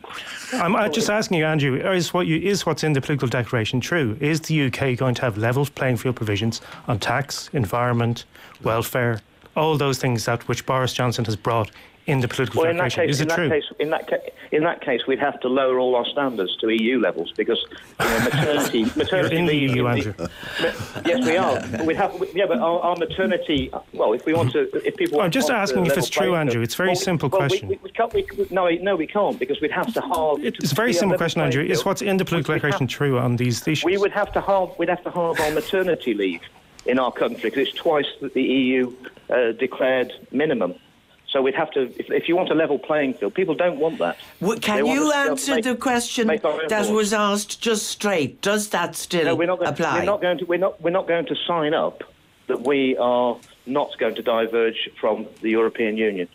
I'm 0.52 0.92
just 0.92 1.08
asking 1.08 1.38
you, 1.38 1.46
Andrew, 1.46 1.76
is 1.76 2.12
what 2.12 2.26
you, 2.26 2.36
is 2.36 2.66
what's 2.66 2.84
in 2.84 2.92
the 2.92 3.00
political 3.00 3.26
declaration 3.26 3.80
true? 3.80 4.18
Is 4.20 4.42
the 4.42 4.66
UK 4.66 4.98
going 4.98 5.14
to 5.14 5.22
have 5.22 5.38
level 5.38 5.66
playing 5.66 5.96
field 5.96 6.16
provisions 6.16 6.60
on 6.86 6.98
tax, 6.98 7.48
environment, 7.52 8.24
welfare, 8.62 9.22
all 9.56 9.76
those 9.76 9.98
things 9.98 10.24
that 10.26 10.46
which 10.48 10.66
Boris 10.66 10.92
Johnson 10.92 11.24
has 11.24 11.36
brought 11.36 11.70
in 12.06 12.20
the 12.20 12.28
political 12.28 12.62
well, 12.62 12.70
in 12.70 12.76
that 12.76 12.92
case, 12.92 13.10
is 13.10 13.20
in 13.20 13.28
it 13.28 13.34
true? 13.34 13.48
Case, 13.48 13.64
in, 13.80 13.90
that 13.90 14.06
ca- 14.08 14.30
in 14.52 14.62
that 14.62 14.80
case, 14.80 15.06
we'd 15.08 15.18
have 15.18 15.40
to 15.40 15.48
lower 15.48 15.80
all 15.80 15.96
our 15.96 16.06
standards 16.06 16.56
to 16.58 16.68
EU 16.68 17.00
levels 17.00 17.32
because 17.36 17.60
you 17.98 18.06
know, 18.06 18.18
maternity, 18.20 18.84
maternity 18.96 19.46
the 19.46 19.56
EU, 19.56 19.86
Andrew. 19.88 20.14
yes, 21.04 21.26
we 21.26 21.36
are. 21.36 21.84
We'd 21.84 21.96
have, 21.96 22.14
yeah, 22.32 22.46
but 22.46 22.58
our, 22.58 22.78
our, 22.80 22.96
maternity. 22.96 23.72
Well, 23.92 24.12
if 24.12 24.24
we 24.24 24.34
want 24.34 24.52
to, 24.52 24.70
if 24.86 24.94
people. 24.96 25.20
I'm 25.20 25.32
just 25.32 25.50
asking 25.50 25.86
if 25.86 25.98
it's 25.98 26.08
true, 26.08 26.36
Andrew. 26.36 26.62
It's 26.62 26.74
a 26.74 26.76
very 26.76 26.90
well, 26.90 26.96
simple 26.96 27.28
well, 27.28 27.40
question. 27.40 27.68
We, 27.68 27.80
we, 27.82 27.90
can't, 27.90 28.14
we, 28.14 28.24
no, 28.50 28.68
no, 28.68 28.94
we 28.94 29.08
can't 29.08 29.38
because 29.38 29.60
we'd 29.60 29.72
have 29.72 29.92
to 29.94 30.00
halve. 30.00 30.44
It's 30.44 30.70
a 30.70 30.74
very 30.76 30.92
simple 30.92 31.18
question, 31.18 31.40
Andrew. 31.40 31.64
Is 31.64 31.84
what's 31.84 32.02
in 32.02 32.18
the 32.18 32.24
political 32.24 32.54
declaration 32.54 32.86
true 32.86 33.18
on 33.18 33.34
these 33.34 33.66
issues? 33.66 33.84
We 33.84 33.96
would 33.96 34.12
have 34.12 34.32
to 34.34 34.40
halve. 34.40 34.78
We'd 34.78 34.90
have 34.90 35.02
to 35.02 35.10
halve 35.10 35.40
our 35.40 35.50
maternity 35.50 36.14
leave 36.14 36.42
in 36.86 37.00
our 37.00 37.10
country 37.10 37.50
because 37.50 37.66
it's 37.68 37.76
twice 37.76 38.06
that 38.20 38.32
the 38.34 38.42
EU 38.42 38.94
uh, 39.30 39.52
declared 39.52 40.12
minimum. 40.30 40.74
So 41.28 41.42
we'd 41.42 41.54
have 41.54 41.70
to, 41.72 41.82
if, 41.82 42.10
if, 42.10 42.28
you 42.28 42.36
want 42.36 42.50
a 42.50 42.54
level 42.54 42.78
playing 42.78 43.14
field, 43.14 43.34
people 43.34 43.54
don't 43.54 43.78
want 43.78 43.98
that. 43.98 44.16
Well, 44.40 44.58
can 44.58 44.86
you 44.86 45.12
answer 45.12 45.56
make, 45.56 45.64
the 45.64 45.74
question 45.74 46.28
that 46.28 46.88
was 46.90 47.12
asked 47.12 47.60
just 47.60 47.88
straight? 47.88 48.40
Does 48.40 48.68
that 48.70 48.94
still 48.94 49.24
no, 49.24 49.34
we're 49.34 49.46
not 49.46 49.58
going, 49.58 49.70
apply? 49.70 49.98
We're 49.98 50.04
not 50.04 50.22
going 50.22 50.38
to. 50.38 50.44
We're 50.46 50.58
not. 50.58 50.80
We're 50.80 50.90
not 50.90 51.08
going 51.08 51.26
to 51.26 51.36
sign 51.46 51.74
up 51.74 52.04
that 52.46 52.62
we 52.62 52.96
are 52.96 53.36
not 53.66 53.98
going 53.98 54.14
to 54.14 54.22
diverge 54.22 54.88
from 55.00 55.26
the 55.42 55.50
European 55.50 55.96
Union. 55.96 56.28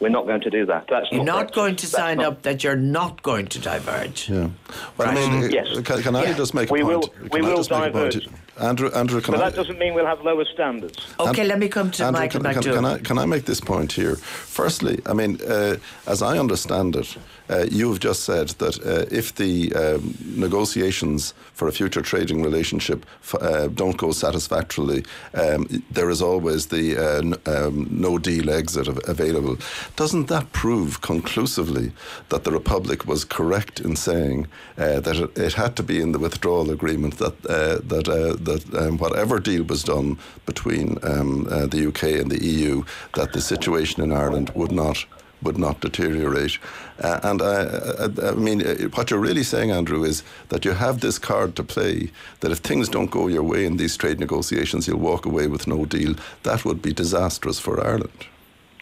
We're 0.00 0.08
not 0.08 0.26
going 0.26 0.40
to 0.40 0.50
do 0.50 0.66
that. 0.66 0.86
That's 0.88 1.12
you're 1.12 1.22
not, 1.22 1.36
not 1.36 1.52
going 1.52 1.76
to 1.76 1.86
sign 1.86 2.16
not, 2.16 2.26
up 2.26 2.42
that 2.42 2.64
you're 2.64 2.74
not 2.74 3.22
going 3.22 3.46
to 3.46 3.60
diverge. 3.60 4.28
Yeah. 4.28 4.48
Well, 4.96 5.08
right. 5.08 5.16
I 5.16 5.40
mean, 5.40 5.50
yes. 5.52 5.68
Can, 5.84 6.02
can 6.02 6.16
I 6.16 6.24
yeah. 6.24 6.32
just 6.32 6.54
make 6.54 6.70
a 6.70 6.72
we 6.72 6.82
point? 6.82 7.08
Will, 7.20 7.28
we 7.30 7.42
will 7.42 7.62
diverge. 7.62 8.26
Andrew, 8.60 8.90
Andrew, 8.94 9.20
can 9.20 9.32
but 9.32 9.42
I, 9.42 9.50
that 9.50 9.56
doesn't 9.56 9.78
mean 9.78 9.94
we'll 9.94 10.06
have 10.06 10.20
lower 10.22 10.44
standards. 10.44 11.06
Okay, 11.18 11.44
let 11.44 11.58
me 11.58 11.68
come 11.68 11.90
to 11.92 12.04
Andrew, 12.04 12.20
Michael 12.20 12.40
can, 12.42 12.52
can, 12.54 12.62
can, 12.62 12.84
I, 12.84 12.98
can 12.98 13.18
I 13.18 13.24
make 13.24 13.46
this 13.46 13.60
point 13.60 13.92
here? 13.92 14.16
Firstly, 14.16 15.00
I 15.06 15.14
mean, 15.14 15.40
uh, 15.48 15.76
as 16.06 16.20
I 16.22 16.38
understand 16.38 16.96
it, 16.96 17.16
uh, 17.50 17.66
you 17.70 17.88
have 17.88 18.00
just 18.00 18.24
said 18.24 18.48
that 18.50 18.78
uh, 18.86 19.06
if 19.10 19.34
the 19.34 19.72
um, 19.74 20.14
negotiations 20.36 21.34
for 21.52 21.68
a 21.68 21.72
future 21.72 22.02
trading 22.02 22.42
relationship 22.42 23.04
uh, 23.40 23.68
don't 23.68 23.96
go 23.96 24.12
satisfactorily, 24.12 25.04
um, 25.34 25.66
there 25.90 26.10
is 26.10 26.22
always 26.22 26.66
the 26.66 26.96
uh, 26.96 27.22
um, 27.50 27.88
no 27.90 28.18
deal 28.18 28.50
exit 28.50 28.88
available. 29.08 29.56
Doesn't 29.96 30.28
that 30.28 30.52
prove 30.52 31.00
conclusively 31.00 31.92
that 32.28 32.44
the 32.44 32.52
Republic 32.52 33.06
was 33.06 33.24
correct 33.24 33.80
in 33.80 33.96
saying 33.96 34.46
uh, 34.78 35.00
that 35.00 35.16
it, 35.36 35.52
had 35.52 35.76
to 35.76 35.82
be 35.82 36.00
in 36.00 36.12
the 36.12 36.18
withdrawal 36.18 36.70
agreement 36.70 37.18
that 37.18 37.42
that 37.42 38.06
that 38.40 38.80
um, 38.80 38.96
whatever 38.96 39.38
deal 39.38 39.64
was 39.64 39.84
done 39.84 40.18
between 40.46 40.98
um, 41.02 41.44
the 41.44 41.86
UK 41.88 42.20
and 42.20 42.30
the 42.30 42.42
EU, 42.42 42.84
that 43.14 43.32
the 43.32 43.40
situation 43.40 44.02
in 44.02 44.12
Ireland 44.12 44.50
would 44.54 44.72
not 44.72 45.04
would 45.42 45.58
not 45.58 45.80
deteriorate. 45.80 46.58
Uh, 47.00 47.20
and 47.22 47.42
I, 47.42 47.62
I, 47.64 48.30
I, 48.30 48.34
mean, 48.34 48.66
uh, 48.66 48.74
what 48.94 49.10
you're 49.10 49.20
really 49.20 49.42
saying, 49.42 49.70
Andrew, 49.70 50.04
is 50.04 50.22
that 50.48 50.64
you 50.64 50.72
have 50.72 51.00
this 51.00 51.18
card 51.18 51.56
to 51.56 51.64
play 51.64 52.10
that 52.40 52.52
if 52.52 52.58
things 52.58 52.88
don't 52.88 53.10
go 53.10 53.28
your 53.28 53.42
way 53.42 53.64
in 53.64 53.76
these 53.76 53.96
trade 53.96 54.20
negotiations, 54.20 54.86
you'll 54.86 54.98
walk 54.98 55.26
away 55.26 55.46
with 55.46 55.66
no 55.66 55.84
deal. 55.84 56.14
That 56.42 56.64
would 56.64 56.82
be 56.82 56.92
disastrous 56.92 57.58
for 57.58 57.84
Ireland. 57.84 58.26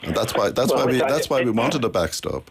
And 0.03 0.17
that's 0.17 0.35
why, 0.35 0.51
that's 0.51 0.73
well, 0.73 0.87
why, 0.87 0.93
we, 0.93 0.99
that's 0.99 1.29
why 1.29 1.43
we 1.43 1.51
wanted 1.51 1.85
a 1.85 1.89
backstop. 1.89 2.51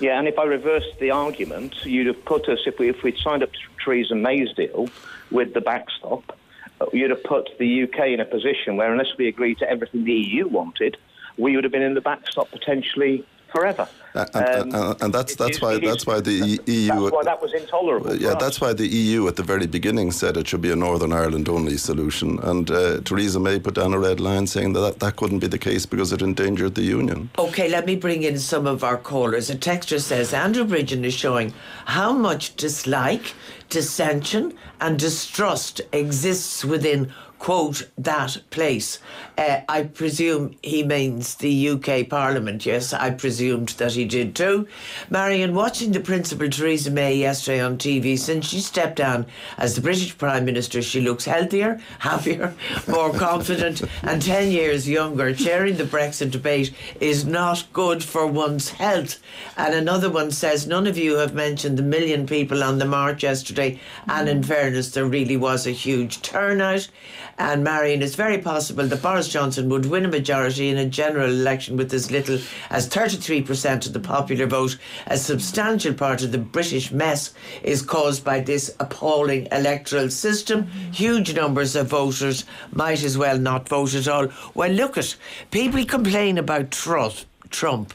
Yeah, 0.00 0.18
and 0.18 0.28
if 0.28 0.38
I 0.38 0.44
reversed 0.44 0.98
the 1.00 1.10
argument, 1.10 1.84
you'd 1.84 2.06
have 2.06 2.24
put 2.24 2.48
us, 2.48 2.60
if, 2.66 2.78
we, 2.78 2.88
if 2.88 3.02
we'd 3.02 3.18
signed 3.18 3.42
up 3.42 3.52
to 3.52 3.58
Theresa 3.84 4.14
May's 4.14 4.52
deal 4.52 4.88
with 5.30 5.54
the 5.54 5.60
backstop, 5.60 6.38
uh, 6.80 6.86
you'd 6.92 7.10
have 7.10 7.24
put 7.24 7.50
the 7.58 7.82
UK 7.82 8.08
in 8.08 8.20
a 8.20 8.24
position 8.24 8.76
where, 8.76 8.92
unless 8.92 9.16
we 9.16 9.26
agreed 9.26 9.58
to 9.58 9.68
everything 9.68 10.04
the 10.04 10.12
EU 10.12 10.46
wanted, 10.46 10.96
we 11.38 11.54
would 11.54 11.64
have 11.64 11.72
been 11.72 11.82
in 11.82 11.94
the 11.94 12.00
backstop 12.00 12.50
potentially 12.50 13.24
forever. 13.52 13.88
And, 14.12 14.28
and, 14.34 14.74
Um, 14.74 14.96
and 15.00 15.14
that's 15.14 15.34
that's 15.36 15.56
is- 15.56 15.62
why 15.62 15.78
that's 15.78 16.04
why 16.06 16.20
the 16.20 16.58
EU. 16.66 16.88
That's 16.88 17.12
why 17.12 17.22
that 17.24 17.40
was 17.40 17.54
intolerable. 17.54 18.14
Yeah, 18.14 18.30
for 18.30 18.36
us. 18.36 18.42
that's 18.42 18.60
why 18.60 18.72
the 18.74 18.86
EU 18.86 19.26
at 19.28 19.36
the 19.36 19.42
very 19.42 19.66
beginning 19.66 20.10
said 20.12 20.36
it 20.36 20.46
should 20.48 20.60
be 20.60 20.70
a 20.70 20.76
Northern 20.76 21.12
Ireland 21.12 21.48
only 21.48 21.76
solution. 21.78 22.38
And 22.40 22.70
uh, 22.70 23.00
Theresa 23.02 23.40
May 23.40 23.58
put 23.58 23.74
down 23.74 23.94
a 23.94 23.98
red 23.98 24.20
line 24.20 24.46
saying 24.46 24.72
that, 24.74 24.80
that 24.80 24.98
that 25.00 25.16
couldn't 25.16 25.38
be 25.38 25.46
the 25.46 25.58
case 25.58 25.86
because 25.86 26.12
it 26.12 26.20
endangered 26.20 26.74
the 26.74 26.82
Union. 26.82 27.30
Okay, 27.38 27.68
let 27.70 27.86
me 27.86 27.96
bring 27.96 28.22
in 28.22 28.38
some 28.38 28.66
of 28.66 28.82
our 28.84 28.96
callers. 28.98 29.48
A 29.50 29.56
texter 29.56 30.00
says 30.00 30.34
Andrew 30.34 30.64
Bridgen 30.64 31.04
is 31.04 31.14
showing 31.14 31.54
how 31.86 32.12
much 32.12 32.54
dislike, 32.56 33.32
dissension, 33.70 34.52
and 34.80 34.98
distrust 34.98 35.80
exists 35.92 36.64
within 36.64 37.12
quote 37.38 37.88
that 37.96 38.38
place. 38.50 38.98
Uh, 39.36 39.60
I 39.68 39.84
presume 39.84 40.56
he 40.62 40.82
means 40.82 41.36
the 41.36 41.68
UK 41.70 42.08
Parliament. 42.08 42.66
Yes, 42.66 42.92
I 42.92 43.10
presumed 43.10 43.70
that 43.70 43.92
he 43.92 44.04
did 44.04 44.34
too. 44.34 44.66
Marion, 45.08 45.54
watching 45.54 45.92
the 45.92 46.00
Principal 46.00 46.50
Theresa 46.50 46.90
May 46.90 47.16
yesterday 47.16 47.60
on 47.60 47.78
TV, 47.78 48.18
since 48.18 48.48
she 48.48 48.60
stepped 48.60 48.96
down 48.96 49.26
as 49.56 49.74
the 49.74 49.80
British 49.80 50.16
Prime 50.18 50.44
Minister, 50.44 50.82
she 50.82 51.00
looks 51.00 51.24
healthier, 51.24 51.80
happier, 52.00 52.54
more 52.88 53.12
confident, 53.12 53.82
and 54.02 54.20
10 54.20 54.50
years 54.50 54.88
younger. 54.88 55.34
Chairing 55.34 55.76
the 55.76 55.84
Brexit 55.84 56.30
debate 56.30 56.72
is 57.00 57.24
not 57.24 57.66
good 57.72 58.02
for 58.02 58.26
one's 58.26 58.70
health. 58.70 59.20
And 59.56 59.74
another 59.74 60.10
one 60.10 60.30
says, 60.30 60.66
None 60.66 60.86
of 60.86 60.98
you 60.98 61.16
have 61.16 61.34
mentioned 61.34 61.78
the 61.78 61.82
million 61.82 62.26
people 62.26 62.62
on 62.62 62.78
the 62.78 62.84
march 62.84 63.22
yesterday. 63.22 63.80
And 64.06 64.28
in 64.28 64.42
fairness, 64.42 64.90
there 64.90 65.06
really 65.06 65.36
was 65.36 65.66
a 65.66 65.70
huge 65.70 66.22
turnout. 66.22 66.88
And 67.38 67.62
Marion, 67.62 68.02
it's 68.02 68.16
very 68.16 68.38
possible 68.38 68.84
that 68.86 69.00
Boris 69.00 69.28
Johnson 69.28 69.68
would 69.68 69.86
win 69.86 70.04
a 70.04 70.08
majority 70.08 70.70
in 70.70 70.76
a 70.76 70.86
general 70.86 71.30
election 71.30 71.76
with 71.76 71.94
as 71.94 72.10
little 72.10 72.40
as 72.68 72.88
33% 72.88 73.86
of 73.86 73.92
the 73.92 74.00
popular 74.00 74.46
vote. 74.46 74.76
A 75.06 75.16
substantial 75.16 75.94
part 75.94 76.22
of 76.24 76.32
the 76.32 76.38
British 76.38 76.90
mess 76.90 77.32
is 77.62 77.80
caused 77.80 78.24
by 78.24 78.40
this 78.40 78.74
appalling 78.80 79.46
electoral 79.52 80.10
system. 80.10 80.64
Huge 80.92 81.32
numbers 81.32 81.76
of 81.76 81.86
voters 81.86 82.44
might 82.72 83.04
as 83.04 83.16
well 83.16 83.38
not 83.38 83.68
vote 83.68 83.94
at 83.94 84.08
all. 84.08 84.28
Well, 84.54 84.70
look 84.70 84.98
at 84.98 85.14
people 85.52 85.84
complain 85.84 86.38
about 86.38 86.72
Trump. 86.72 87.14
Trump. 87.50 87.94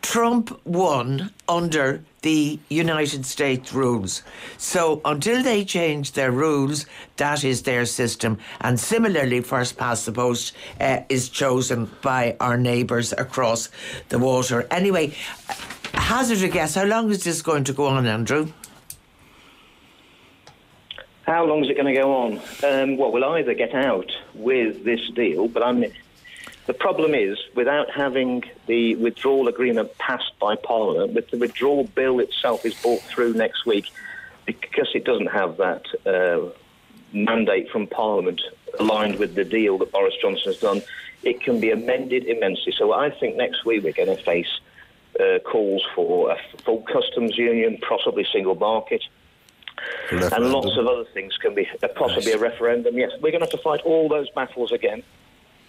Trump 0.00 0.60
won 0.64 1.32
under 1.48 2.04
the 2.26 2.58
United 2.68 3.24
States 3.24 3.72
rules. 3.72 4.24
So 4.58 5.00
until 5.04 5.44
they 5.44 5.64
change 5.64 6.10
their 6.12 6.32
rules, 6.32 6.84
that 7.18 7.44
is 7.44 7.62
their 7.62 7.86
system. 7.86 8.38
And 8.60 8.80
similarly, 8.80 9.42
first 9.42 9.76
past 9.76 10.06
the 10.06 10.12
post 10.12 10.52
uh, 10.80 11.02
is 11.08 11.28
chosen 11.28 11.88
by 12.02 12.36
our 12.40 12.56
neighbours 12.56 13.12
across 13.12 13.68
the 14.08 14.18
water. 14.18 14.66
Anyway, 14.72 15.14
hazard 15.94 16.42
a 16.42 16.48
guess, 16.48 16.74
how 16.74 16.84
long 16.84 17.12
is 17.12 17.22
this 17.22 17.42
going 17.42 17.62
to 17.62 17.72
go 17.72 17.86
on, 17.86 18.04
Andrew? 18.08 18.52
How 21.28 21.44
long 21.44 21.62
is 21.62 21.70
it 21.70 21.74
going 21.74 21.94
to 21.94 22.00
go 22.00 22.12
on? 22.12 22.32
Um, 22.64 22.96
well, 22.96 23.12
we'll 23.12 23.24
either 23.38 23.54
get 23.54 23.72
out 23.72 24.10
with 24.34 24.82
this 24.82 25.08
deal, 25.14 25.46
but 25.46 25.62
I'm. 25.62 25.84
The 26.66 26.74
problem 26.74 27.14
is, 27.14 27.38
without 27.54 27.90
having 27.90 28.44
the 28.66 28.96
withdrawal 28.96 29.48
agreement 29.48 29.96
passed 29.98 30.32
by 30.40 30.56
Parliament, 30.56 31.14
with 31.14 31.30
the 31.30 31.38
withdrawal 31.38 31.84
bill 31.84 32.18
itself 32.18 32.66
is 32.66 32.74
brought 32.74 33.02
through 33.02 33.34
next 33.34 33.66
week, 33.66 33.86
because 34.44 34.88
it 34.94 35.04
doesn't 35.04 35.30
have 35.30 35.56
that 35.58 35.84
uh, 36.06 36.50
mandate 37.12 37.70
from 37.70 37.86
Parliament 37.86 38.40
aligned 38.78 39.18
with 39.18 39.34
the 39.34 39.44
deal 39.44 39.78
that 39.78 39.92
Boris 39.92 40.14
Johnson 40.20 40.52
has 40.52 40.58
done, 40.58 40.82
it 41.22 41.40
can 41.40 41.60
be 41.60 41.70
amended 41.70 42.24
immensely. 42.24 42.72
So 42.76 42.92
I 42.92 43.10
think 43.10 43.36
next 43.36 43.64
week 43.64 43.84
we're 43.84 43.92
going 43.92 44.14
to 44.14 44.22
face 44.22 44.60
uh, 45.18 45.38
calls 45.38 45.84
for 45.94 46.30
a 46.32 46.38
full 46.64 46.82
customs 46.82 47.38
union, 47.38 47.78
possibly 47.78 48.26
single 48.32 48.54
market 48.54 49.02
and 50.10 50.52
lots 50.52 50.76
of 50.76 50.86
other 50.86 51.04
things 51.04 51.36
can 51.36 51.54
be 51.54 51.68
uh, 51.82 51.88
possibly 51.88 52.32
a 52.32 52.38
referendum. 52.38 52.96
Yes, 52.96 53.12
we're 53.20 53.30
going 53.30 53.40
to 53.40 53.46
have 53.46 53.50
to 53.50 53.58
fight 53.58 53.80
all 53.82 54.08
those 54.08 54.28
battles 54.30 54.72
again. 54.72 55.02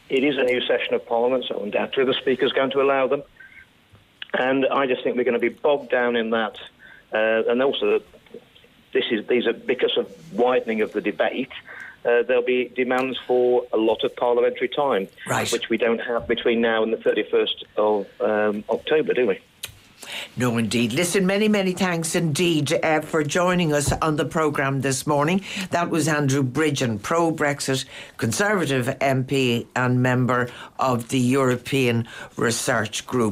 It 0.10 0.24
is 0.24 0.38
a 0.38 0.44
new 0.44 0.62
session 0.62 0.94
of 0.94 1.06
Parliament, 1.06 1.46
so 1.48 1.62
undoubtedly 1.62 2.06
the 2.06 2.14
Speaker's 2.14 2.54
going 2.54 2.72
to 2.72 2.82
allow 2.82 3.08
them. 3.08 3.24
And 4.34 4.66
I 4.68 4.86
just 4.88 5.04
think 5.04 5.18
we're 5.18 5.24
going 5.24 5.34
to 5.34 5.40
be 5.40 5.50
bogged 5.50 5.90
down 5.90 6.16
in 6.16 6.30
that. 6.32 6.58
Uh, 7.14 7.44
and 7.50 7.62
also, 7.62 8.02
this 8.94 9.06
is 9.12 9.26
these 9.28 9.48
are 9.48 9.54
because 9.54 9.98
of 9.98 10.08
widening 10.34 10.82
of 10.82 10.94
the 10.94 11.02
debate. 11.02 11.52
Uh, 12.06 12.24
there'll 12.24 12.44
be 12.44 12.70
demands 12.70 13.18
for 13.28 13.66
a 13.74 13.78
lot 13.78 14.04
of 14.04 14.16
parliamentary 14.16 14.70
time, 14.70 15.08
Right. 15.28 15.52
which 15.52 15.68
we 15.70 15.78
don't 15.78 16.00
have 16.00 16.28
between 16.28 16.62
now 16.62 16.84
and 16.84 16.94
the 16.94 16.98
31st 16.98 17.64
of 17.76 18.08
um, 18.22 18.64
October, 18.70 19.14
do 19.14 19.28
we? 19.28 19.40
No, 20.36 20.58
indeed. 20.58 20.94
Listen, 20.94 21.26
many, 21.26 21.48
many 21.48 21.74
thanks 21.74 22.16
indeed 22.16 22.74
uh, 22.84 23.02
for 23.02 23.24
joining 23.24 23.74
us 23.74 23.92
on 23.92 24.18
the 24.18 24.26
programme 24.26 24.82
this 24.82 25.08
morning. 25.08 25.44
That 25.72 25.90
was 25.90 26.08
Andrew 26.08 26.44
Bridgen, 26.44 27.02
pro 27.02 27.32
Brexit 27.32 27.86
Conservative 28.18 28.86
MP 29.00 29.66
and 29.76 30.02
member 30.02 30.50
of 30.80 31.10
the 31.10 31.20
European 31.20 32.08
Research 32.36 33.06
Group. 33.06 33.26